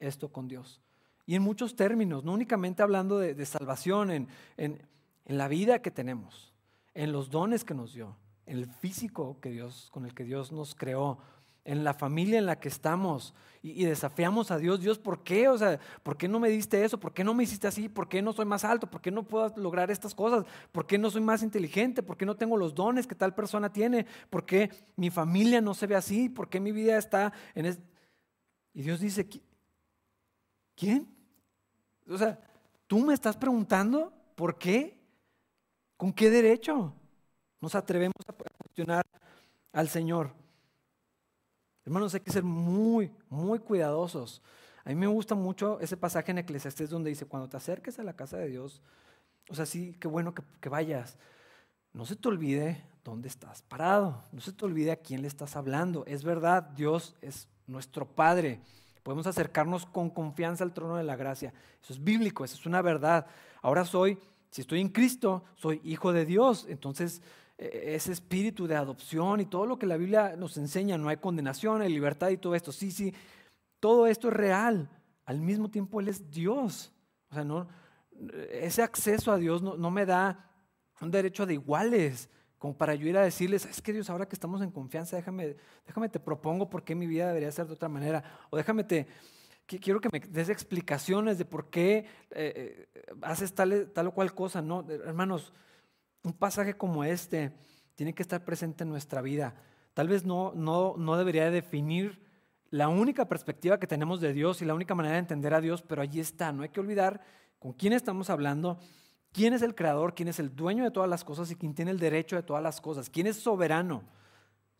[0.00, 0.80] esto con Dios.
[1.26, 4.80] Y en muchos términos, no únicamente hablando de, salvación, en, en,
[5.24, 6.52] en la vida que tenemos,
[6.94, 10.52] en los dones que nos dio, en el físico que Dios, con el que Dios
[10.52, 11.18] nos creó,
[11.66, 15.48] en la familia en la que estamos y, desafiamos a Dios, Dios, ¿por qué?
[15.48, 17.00] O sea, ¿por qué no me diste eso?
[17.00, 17.88] ¿Por qué no me hiciste así?
[17.88, 18.88] ¿Por qué no soy más alto?
[18.88, 20.44] ¿Por qué no puedo lograr estas cosas?
[20.70, 22.04] ¿Por qué no soy más inteligente?
[22.04, 24.06] ¿Por qué no tengo los dones que tal persona tiene?
[24.30, 26.28] ¿Por qué mi familia no se ve así?
[26.28, 27.80] ¿Por qué mi vida está en es...
[28.72, 29.28] Y Dios dice,
[30.76, 31.08] ¿quién?
[32.08, 32.38] O sea,
[32.86, 34.96] tú me estás preguntando, ¿por qué?
[35.96, 36.94] ¿Con qué derecho?
[37.60, 39.04] Nos atrevemos a cuestionar
[39.72, 40.45] al Señor.
[41.86, 44.42] Hermanos, hay que ser muy, muy cuidadosos.
[44.84, 48.02] A mí me gusta mucho ese pasaje en Eclesiastés donde dice, cuando te acerques a
[48.02, 48.82] la casa de Dios,
[49.48, 51.16] o sea, sí, qué bueno que, que vayas.
[51.92, 55.54] No se te olvide dónde estás parado, no se te olvide a quién le estás
[55.54, 56.04] hablando.
[56.06, 58.60] Es verdad, Dios es nuestro Padre.
[59.04, 61.54] Podemos acercarnos con confianza al trono de la gracia.
[61.80, 63.28] Eso es bíblico, eso es una verdad.
[63.62, 64.18] Ahora soy,
[64.50, 66.66] si estoy en Cristo, soy hijo de Dios.
[66.68, 67.22] Entonces,
[67.58, 71.80] ese espíritu de adopción y todo lo que la Biblia nos enseña, no hay condenación,
[71.80, 72.72] hay libertad y todo esto.
[72.72, 73.14] Sí, sí,
[73.80, 74.90] todo esto es real.
[75.24, 76.92] Al mismo tiempo Él es Dios.
[77.30, 77.66] O sea, no,
[78.50, 80.50] ese acceso a Dios no, me da
[81.00, 82.28] un derecho de iguales,
[82.58, 85.56] como para yo ir a decirles, es que Dios, ahora que estamos en confianza, déjame,
[85.86, 88.24] déjame te propongo por qué mi vida debería ser de otra manera.
[88.50, 89.06] O déjame te,
[89.66, 94.32] quiero que me des explicaciones de por qué eh, eh, haces tal, tal o cual
[94.34, 94.62] cosa.
[94.62, 95.52] No, hermanos,
[96.26, 97.52] un pasaje como este
[97.94, 99.54] tiene que estar presente en nuestra vida.
[99.94, 102.20] Tal vez no, no, no debería definir
[102.70, 105.82] la única perspectiva que tenemos de Dios y la única manera de entender a Dios,
[105.82, 106.50] pero allí está.
[106.50, 107.22] No hay que olvidar
[107.60, 108.80] con quién estamos hablando,
[109.32, 111.92] quién es el creador, quién es el dueño de todas las cosas y quién tiene
[111.92, 114.02] el derecho de todas las cosas, quién es soberano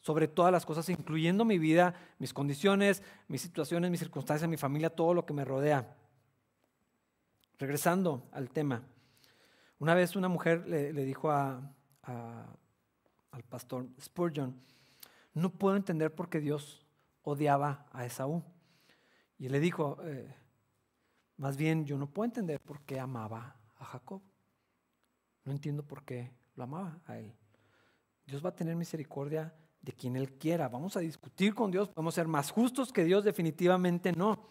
[0.00, 4.90] sobre todas las cosas, incluyendo mi vida, mis condiciones, mis situaciones, mis circunstancias, mi familia,
[4.90, 5.96] todo lo que me rodea.
[7.56, 8.82] Regresando al tema.
[9.78, 11.72] Una vez una mujer le, dijo al
[13.48, 14.58] pastor Spurgeon,
[15.34, 16.86] no puedo entender por qué Dios
[17.22, 18.42] odiaba a Esaú.
[19.38, 20.34] Y él le dijo, eh,
[21.36, 24.22] más bien yo no puedo entender por qué amaba a Jacob.
[25.44, 27.34] No entiendo por qué lo amaba a él.
[28.24, 30.68] Dios va a tener misericordia de quien él quiera.
[30.68, 34.48] Vamos a discutir con Dios, podemos ser más justos que Dios, definitivamente no.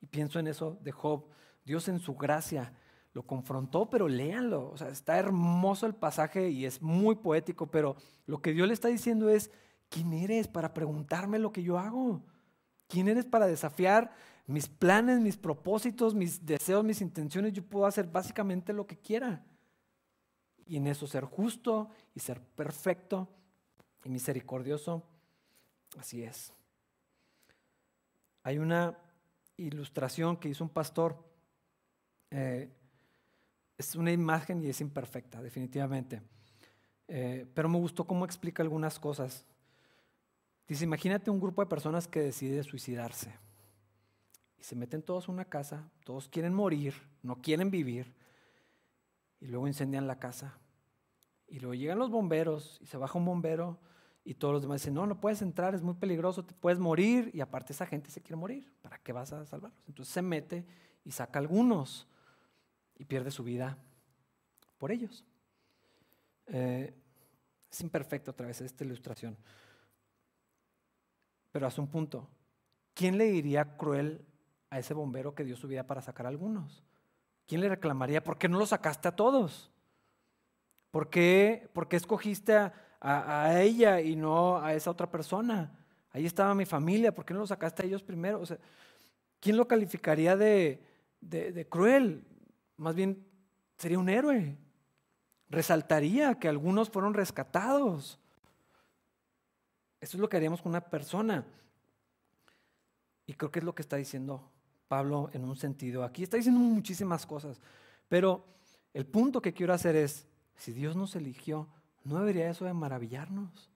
[0.00, 1.26] Y pienso en eso de Job.
[1.62, 2.72] Dios en su gracia
[3.12, 4.70] lo confrontó, pero léanlo.
[4.70, 7.96] O sea, está hermoso el pasaje y es muy poético, pero
[8.26, 9.50] lo que Dios le está diciendo es,
[9.88, 12.22] ¿quién eres para preguntarme lo que yo hago?
[12.88, 14.12] ¿Quién eres para desafiar
[14.46, 17.52] mis planes, mis propósitos, mis deseos, mis intenciones?
[17.52, 19.44] Yo puedo hacer básicamente lo que quiera.
[20.66, 23.28] Y en eso ser justo y ser perfecto
[24.04, 25.04] y misericordioso.
[25.98, 26.52] Así es.
[28.44, 28.96] Hay una
[29.56, 31.22] ilustración que hizo un pastor
[32.30, 32.70] eh,
[33.80, 36.22] es una imagen y es imperfecta, definitivamente.
[37.08, 39.44] Eh, pero me gustó cómo explica algunas cosas.
[40.68, 43.34] Dice, imagínate un grupo de personas que decide suicidarse.
[44.58, 48.14] Y se meten todos en una casa, todos quieren morir, no quieren vivir.
[49.40, 50.58] Y luego incendian la casa.
[51.48, 53.80] Y luego llegan los bomberos y se baja un bombero
[54.22, 57.30] y todos los demás dicen, no, no puedes entrar, es muy peligroso, te puedes morir.
[57.32, 58.70] Y aparte esa gente se quiere morir.
[58.82, 59.82] ¿Para qué vas a salvarlos?
[59.88, 60.66] Entonces se mete
[61.02, 62.06] y saca algunos
[63.00, 63.78] y pierde su vida
[64.76, 65.24] por ellos.
[66.48, 66.94] Eh,
[67.70, 69.38] es imperfecto otra vez esta ilustración.
[71.50, 72.28] Pero hace un punto.
[72.92, 74.22] ¿Quién le diría cruel
[74.68, 76.84] a ese bombero que dio su vida para sacar a algunos?
[77.46, 79.70] ¿Quién le reclamaría, ¿por qué no lo sacaste a todos?
[80.90, 85.72] ¿Por qué, por qué escogiste a, ella y no a esa otra persona?
[86.12, 88.42] Ahí estaba mi familia, ¿por qué no lo sacaste a ellos primero?
[89.40, 90.84] ¿quién lo calificaría de,
[91.22, 92.26] de cruel?
[92.80, 93.26] Más bien
[93.76, 94.56] sería un héroe.
[95.50, 98.18] Resaltaría que algunos fueron rescatados.
[100.00, 101.44] Eso es lo que haríamos con una persona.
[103.26, 104.50] Y creo que es lo que está diciendo
[104.88, 106.04] Pablo en un sentido.
[106.04, 107.60] Aquí está diciendo muchísimas cosas.
[108.08, 108.46] Pero
[108.94, 110.26] el punto que quiero hacer es,
[110.56, 111.68] si Dios nos eligió,
[112.04, 113.70] ¿no debería eso de maravillarnos?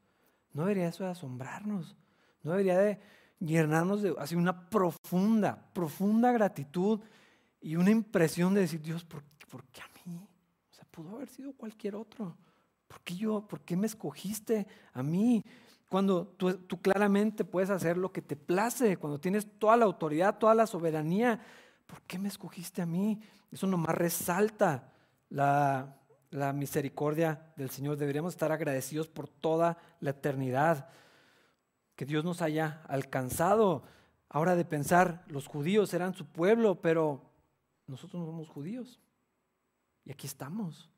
[0.55, 1.95] ¿No debería eso de asombrarnos?
[2.43, 3.01] ¿No debería de
[3.39, 7.01] llenarnos de así una profunda, profunda gratitud
[7.65, 9.23] y una impresión de decir, Dios, ¿por,
[9.73, 10.29] qué a mí?
[10.71, 12.37] O sea, pudo haber sido cualquier otro.
[12.87, 13.41] ¿Por qué yo?
[13.49, 15.43] ¿Por qué me escogiste a mí?
[15.89, 20.37] Cuando tú, tú claramente puedes hacer lo que te place, cuando tienes toda la autoridad,
[20.37, 21.41] toda la soberanía,
[21.87, 23.19] ¿por qué me escogiste a mí?
[23.51, 24.93] Eso nomás resalta
[25.31, 25.97] la,
[26.29, 27.97] la misericordia del Señor.
[27.97, 30.91] Deberíamos estar agradecidos por toda la eternidad.
[31.97, 33.85] Que Dios nos haya alcanzado
[34.29, 37.33] ahora de pensar, los judíos eran su pueblo, pero
[37.87, 39.01] nosotros no somos judíos.
[40.05, 40.91] Y aquí estamos.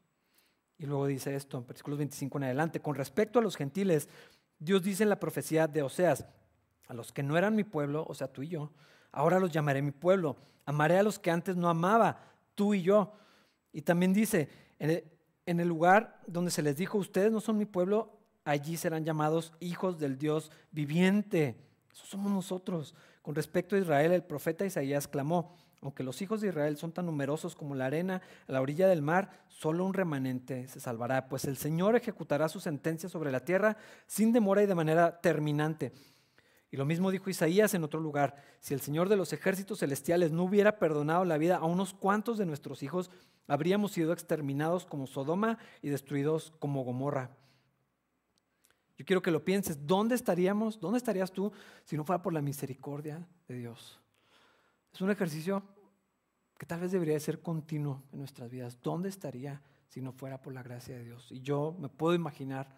[0.78, 4.08] Y luego dice esto en versículos 25 en adelante, con respecto a los gentiles,
[4.58, 6.26] Dios dice en la profecía de Oseas,
[6.88, 8.72] a los que no eran mi pueblo, o sea, tú y yo,
[9.10, 12.20] ahora los llamaré mi pueblo, amaré a los que antes no amaba,
[12.54, 13.12] tú y yo.
[13.72, 18.18] Y también dice, en el lugar donde se les dijo, ustedes no son mi pueblo,
[18.44, 21.56] allí serán llamados hijos del Dios viviente.
[21.90, 22.94] Eso somos nosotros.
[23.22, 27.06] Con respecto a Israel, el profeta Isaías clamó, aunque los hijos de Israel son tan
[27.06, 31.44] numerosos como la arena a la orilla del mar, solo un remanente se salvará, pues
[31.44, 35.92] el Señor ejecutará su sentencia sobre la tierra sin demora y de manera terminante.
[36.70, 40.32] Y lo mismo dijo Isaías en otro lugar, si el Señor de los ejércitos celestiales
[40.32, 43.10] no hubiera perdonado la vida a unos cuantos de nuestros hijos,
[43.46, 47.30] habríamos sido exterminados como Sodoma y destruidos como Gomorra.
[48.98, 50.80] Yo quiero que lo pienses, ¿dónde estaríamos?
[50.80, 51.52] ¿Dónde estarías tú
[51.84, 54.00] si no fuera por la misericordia de Dios?
[54.96, 55.62] Es un ejercicio
[56.56, 58.78] que tal vez debería ser continuo en nuestras vidas.
[58.82, 61.30] ¿Dónde estaría si no fuera por la gracia de Dios?
[61.30, 62.74] Y yo me puedo imaginar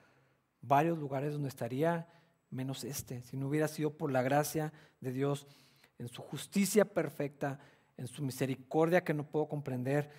[0.60, 2.08] varios lugares donde estaría
[2.50, 5.46] menos este, si no hubiera sido por la gracia de Dios
[5.96, 7.60] en su justicia perfecta,
[7.96, 10.10] en su misericordia que no puedo comprender,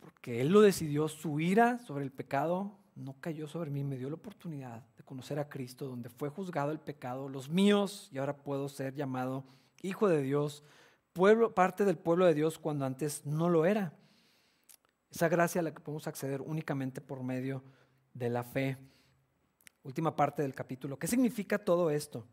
[0.00, 4.08] porque Él lo decidió, su ira sobre el pecado no cayó sobre mí, me dio
[4.08, 8.36] la oportunidad de conocer a Cristo, donde fue juzgado el pecado, los míos, y ahora
[8.36, 9.44] puedo ser llamado
[9.80, 10.64] hijo de Dios,
[11.14, 13.94] pueblo, parte del pueblo de Dios cuando antes no lo era.
[15.10, 17.62] Esa gracia a la que podemos acceder únicamente por medio
[18.12, 18.76] de la fe.
[19.84, 20.98] Última parte del capítulo.
[20.98, 22.26] ¿Qué significa todo esto?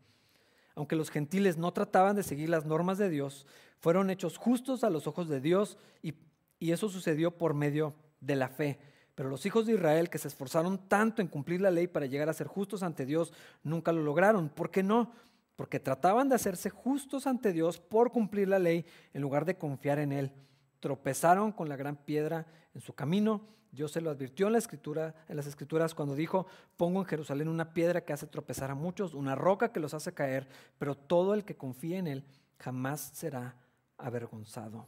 [0.74, 3.46] Aunque los gentiles no trataban de seguir las normas de Dios,
[3.78, 6.14] fueron hechos justos a los ojos de Dios y,
[6.58, 8.78] y eso sucedió por medio de la fe.
[9.14, 12.28] Pero los hijos de Israel que se esforzaron tanto en cumplir la ley para llegar
[12.28, 14.48] a ser justos ante Dios, nunca lo lograron.
[14.48, 15.12] ¿Por qué no?
[15.56, 19.98] Porque trataban de hacerse justos ante Dios por cumplir la ley en lugar de confiar
[19.98, 20.32] en Él.
[20.80, 23.42] Tropezaron con la gran piedra en su camino.
[23.70, 26.46] Dios se lo advirtió en las escrituras cuando dijo,
[26.76, 30.12] pongo en Jerusalén una piedra que hace tropezar a muchos, una roca que los hace
[30.12, 30.46] caer,
[30.78, 32.24] pero todo el que confíe en Él
[32.58, 33.56] jamás será
[33.96, 34.86] avergonzado.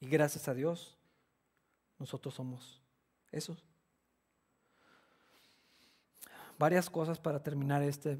[0.00, 0.96] Y gracias a Dios,
[1.98, 2.82] nosotros somos
[3.32, 3.64] esos.
[6.58, 8.18] Varias cosas para terminar este.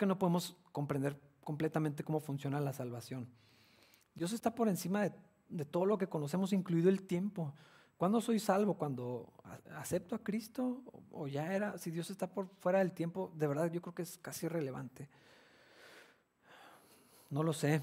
[0.00, 3.28] Que no podemos comprender completamente cómo funciona la salvación.
[4.14, 5.10] Dios está por encima
[5.48, 7.52] de, todo lo que conocemos, incluido el tiempo.
[7.98, 8.78] ¿Cuándo soy salvo?
[8.78, 9.30] ¿Cuando
[9.76, 10.82] acepto a Cristo?
[11.10, 11.76] ¿O ya era?
[11.76, 15.10] Si Dios está por fuera del tiempo, de verdad yo creo que es casi irrelevante.
[17.28, 17.82] No lo sé.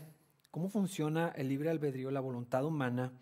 [0.50, 3.14] ¿Cómo funciona el libre albedrío, la voluntad humana?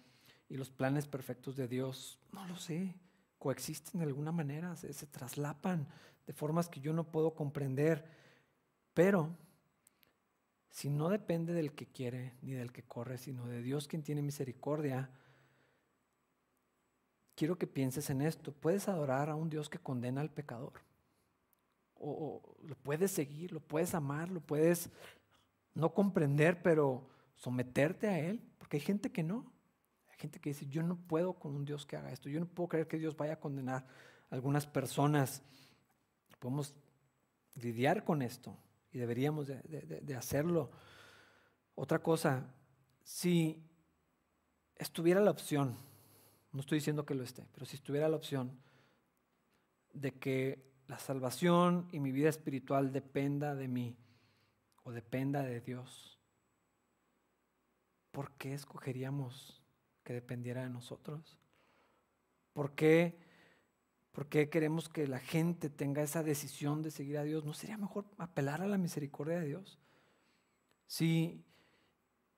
[0.50, 2.96] y los planes perfectos de Dios, no lo sé,
[3.39, 5.88] coexisten de alguna manera, se, traslapan
[6.28, 8.06] de formas que yo no puedo comprender,
[8.96, 9.30] pero
[10.70, 14.22] si no depende del que quiere ni del que corre, sino de Dios quien tiene
[14.22, 15.12] misericordia,
[17.36, 18.54] quiero que pienses en esto.
[18.54, 20.82] Puedes adorar a un Dios que condena al pecador.
[21.96, 24.89] O, lo puedes seguir, lo puedes amar, lo puedes
[25.74, 29.52] no comprender, pero someterte a Él, porque hay gente que no.
[30.08, 32.48] Hay gente que dice, yo no puedo con un Dios que haga esto, yo no
[32.48, 33.86] puedo creer que Dios vaya a condenar
[34.30, 35.41] a algunas personas.
[36.39, 36.74] Podemos
[37.56, 38.58] lidiar con esto
[38.96, 40.72] y deberíamos de, hacerlo.
[41.76, 42.48] Otra cosa,
[43.04, 43.62] si
[44.78, 45.76] estuviera la opción,
[46.54, 48.58] no estoy diciendo que lo esté, pero si estuviera la opción
[49.91, 53.98] de que la salvación y mi vida espiritual dependa de mí
[54.84, 56.18] o dependa de Dios,
[58.14, 59.62] ¿por qué escogeríamos
[60.06, 61.38] que dependiera de nosotros?
[62.54, 63.20] ¿Por qué,
[64.16, 67.43] ¿Por qué queremos que la gente tenga esa decisión de seguir a Dios?
[67.43, 69.78] ¿No sería mejor apelar a la misericordia de Dios?
[70.88, 71.43] Si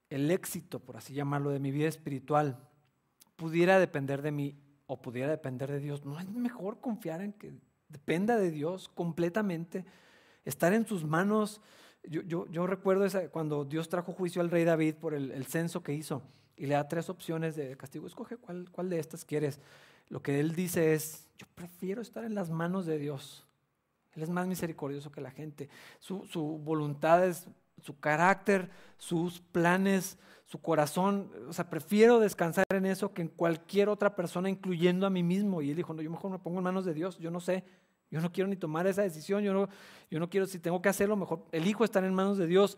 [0.10, 2.68] el éxito, por así llamarlo, de mi vida espiritual
[3.36, 7.54] pudiera depender de mí o pudiera depender de Dios, ¿no es mejor confiar en que
[7.90, 9.86] dependa de Dios completamente?
[10.46, 11.62] Estar en sus manos.
[12.04, 15.94] Yo, recuerdo esa, cuando Dios trajo juicio al rey David por el, el censo que
[15.94, 16.24] hizo
[16.56, 18.08] y le da tres opciones de castigo.
[18.08, 19.60] Escoge cuál, cuál de estas quieres.
[20.10, 23.46] Lo que él dice es, yo prefiero estar en las manos de Dios.
[24.16, 25.70] Él es más misericordioso que la gente.
[26.00, 27.48] Su, voluntad es,
[27.84, 31.32] su carácter, sus planes, su corazón.
[31.48, 35.62] O sea, prefiero descansar en eso que en cualquier otra persona, incluyendo a mí mismo.
[35.62, 37.20] Y él dijo, no, yo mejor me pongo en manos de Dios.
[37.20, 37.64] Yo no sé,
[38.10, 39.44] yo no quiero ni tomar esa decisión.
[39.44, 39.70] Yo no,
[40.10, 42.78] yo no quiero, si tengo que hacerlo, mejor elijo estar en manos de Dios.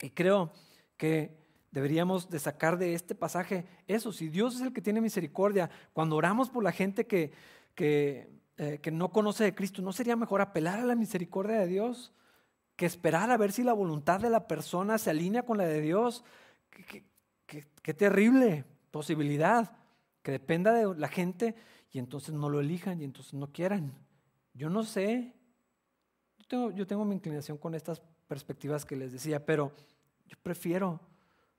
[0.00, 0.50] Y creo
[0.96, 1.45] que
[1.76, 6.16] Deberíamos de sacar de este pasaje eso, si Dios es el que tiene misericordia, cuando
[6.16, 7.32] oramos por la gente que,
[7.74, 11.66] que, eh, que no conoce de Cristo, ¿no sería mejor apelar a la misericordia de
[11.66, 12.14] Dios?
[12.76, 15.82] que esperar a ver si la voluntad de la persona se alinea con la de
[15.82, 16.24] Dios.
[17.46, 19.76] Qué, terrible posibilidad
[20.22, 21.54] que dependa de la gente
[21.90, 23.92] y entonces no lo elijan y entonces no quieran.
[24.52, 25.34] Yo no sé.
[26.38, 29.72] Yo tengo, yo tengo mi inclinación con estas perspectivas que les decía, pero
[30.26, 31.00] yo prefiero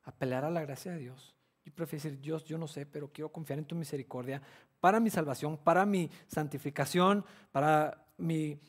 [0.07, 1.35] apelar a la gracia de Dios.
[1.65, 4.41] Yo prefiero decir, Dios, yo no sé, pero quiero confiar en tu misericordia
[4.79, 8.59] para mi salvación, para mi santificación, para mi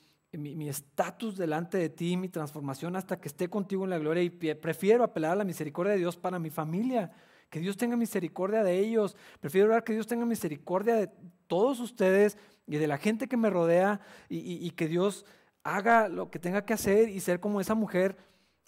[0.68, 5.04] estatus delante de ti, mi transformación hasta que esté contigo en la gloria y prefiero
[5.04, 7.12] apelar a la misericordia de Dios para mi familia,
[7.50, 11.10] que Dios tenga misericordia de ellos, prefiero orar que Dios tenga misericordia de
[11.46, 12.36] todos ustedes
[12.66, 15.24] y de la gente que me rodea y, que Dios
[15.62, 18.16] haga lo que tenga que hacer y ser como esa mujer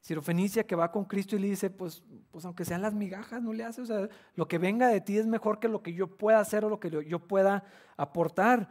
[0.01, 3.53] sirofenicia que va con Cristo y le dice, pues, pues aunque sean las migajas, no
[3.53, 6.07] le hace, o sea, lo que venga de ti es mejor que lo que yo
[6.07, 7.65] pueda hacer o lo que yo pueda
[7.97, 8.69] aportar.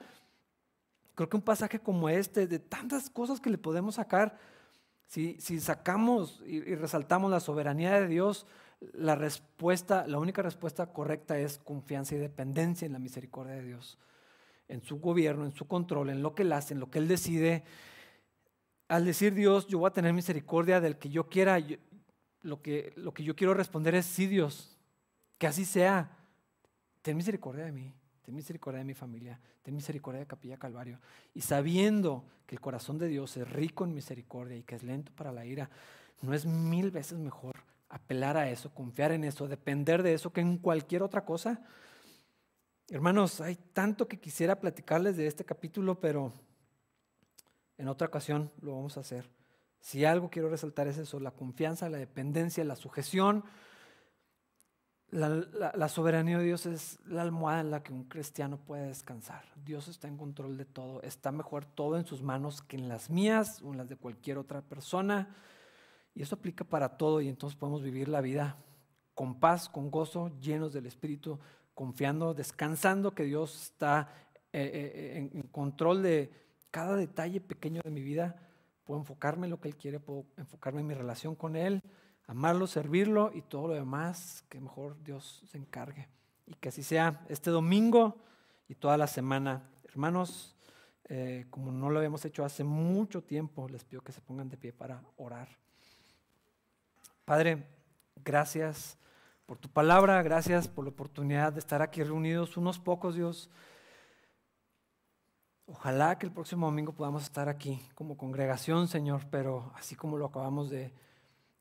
[1.15, 4.37] Creo que un pasaje como este, de tantas cosas que le podemos sacar,
[5.05, 8.45] si, si sacamos y, resaltamos la soberanía de Dios,
[8.93, 13.99] la respuesta, la única respuesta correcta es confianza y dependencia en la misericordia de Dios,
[14.67, 17.07] en su gobierno, en su control, en lo que Él hace, en lo que Él
[17.07, 17.63] decide.
[18.89, 21.57] Al decir Dios, yo voy a tener misericordia del que yo quiera,
[22.41, 24.77] lo, que, lo que yo quiero responder es sí, Dios,
[25.37, 26.17] que así sea,
[27.01, 27.93] ten misericordia de mí
[28.29, 30.99] ten misericordia de mi familia, ten misericordia de Capilla Calvario.
[31.33, 35.11] Y sabiendo que el corazón de Dios es rico en misericordia y que es lento
[35.15, 35.67] para la ira,
[36.21, 37.55] ¿no es mil veces mejor
[37.89, 41.59] apelar a eso, confiar en eso, depender de eso que en cualquier otra cosa?
[42.87, 46.31] Hermanos, hay tanto que quisiera platicarles de este capítulo, pero
[47.79, 49.31] en otra ocasión lo vamos a hacer.
[49.79, 53.43] Si algo quiero resaltar es eso, la confianza, la dependencia, la sujeción
[55.11, 59.43] la, soberanía de Dios es la almohada en la que un cristiano puede descansar.
[59.65, 61.01] Dios está en control de todo.
[61.01, 64.37] Está mejor todo en sus manos que en las mías o en las de cualquier
[64.37, 65.35] otra persona.
[66.13, 68.57] Y eso aplica para todo y entonces podemos vivir la vida
[69.15, 71.39] con paz, con gozo, llenos del Espíritu,
[71.73, 74.13] confiando, descansando que Dios está
[74.53, 76.31] eh, eh, en, en control de
[76.71, 78.35] cada detalle pequeño de mi vida.
[78.85, 81.83] Puedo enfocarme en lo que Él quiere, puedo enfocarme en mi relación con Él
[82.29, 86.07] amarlo, servirlo y todo lo demás, que mejor Dios se encargue.
[86.45, 88.17] Y que así sea este domingo
[88.67, 89.67] y toda la semana.
[89.85, 90.55] Hermanos,
[91.05, 94.57] eh, como no lo habíamos hecho hace mucho tiempo, les pido que se pongan de
[94.57, 95.49] pie para orar.
[97.25, 97.65] Padre,
[98.23, 98.99] gracias
[99.47, 103.49] por tu palabra, gracias por la oportunidad de estar aquí reunidos unos pocos, Dios.
[105.71, 110.25] Ojalá que el próximo domingo podamos estar aquí como congregación, Señor, pero así como lo
[110.25, 110.91] acabamos de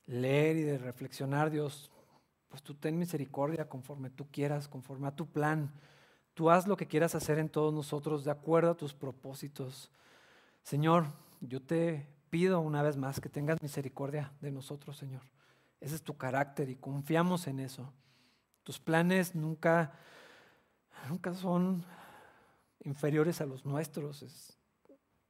[0.06, 1.90] leer y de reflexionar, Dios,
[2.48, 5.70] pues tú ten misericordia conforme tú quieras, conforme a tu plan.
[6.32, 9.90] Tú haz lo que quieras hacer en todos nosotros de acuerdo a tus propósitos.
[10.62, 11.08] Señor,
[11.42, 15.22] yo te pido una vez más que tengas misericordia de nosotros, Señor.
[15.82, 17.92] Ese es tu carácter y confiamos en eso.
[18.62, 19.92] Tus planes nunca,
[21.10, 21.84] nunca son
[22.84, 24.22] inferiores a los nuestros.
[24.22, 24.58] Es,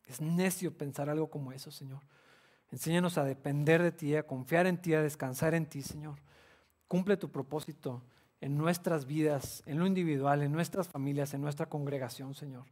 [0.06, 2.00] es necio pensar algo como eso, Señor.
[2.70, 6.18] Enséñanos a depender de ti, a confiar en ti, a descansar en ti, Señor.
[6.86, 8.02] Cumple tu propósito
[8.40, 12.66] en nuestras vidas, en lo individual, en nuestras familias, en nuestra congregación, Señor.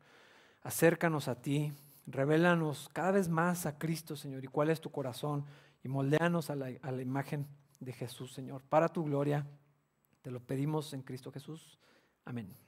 [0.63, 1.73] Acércanos a ti,
[2.07, 5.45] revélanos cada vez más a Cristo, Señor, y cuál es tu corazón,
[5.83, 7.47] y moldeanos a la, a la imagen
[7.81, 8.63] de Jesús, Señor.
[8.69, 9.47] Para tu gloria,
[10.23, 11.79] te lo pedimos en Cristo Jesús.
[12.25, 12.66] Amén.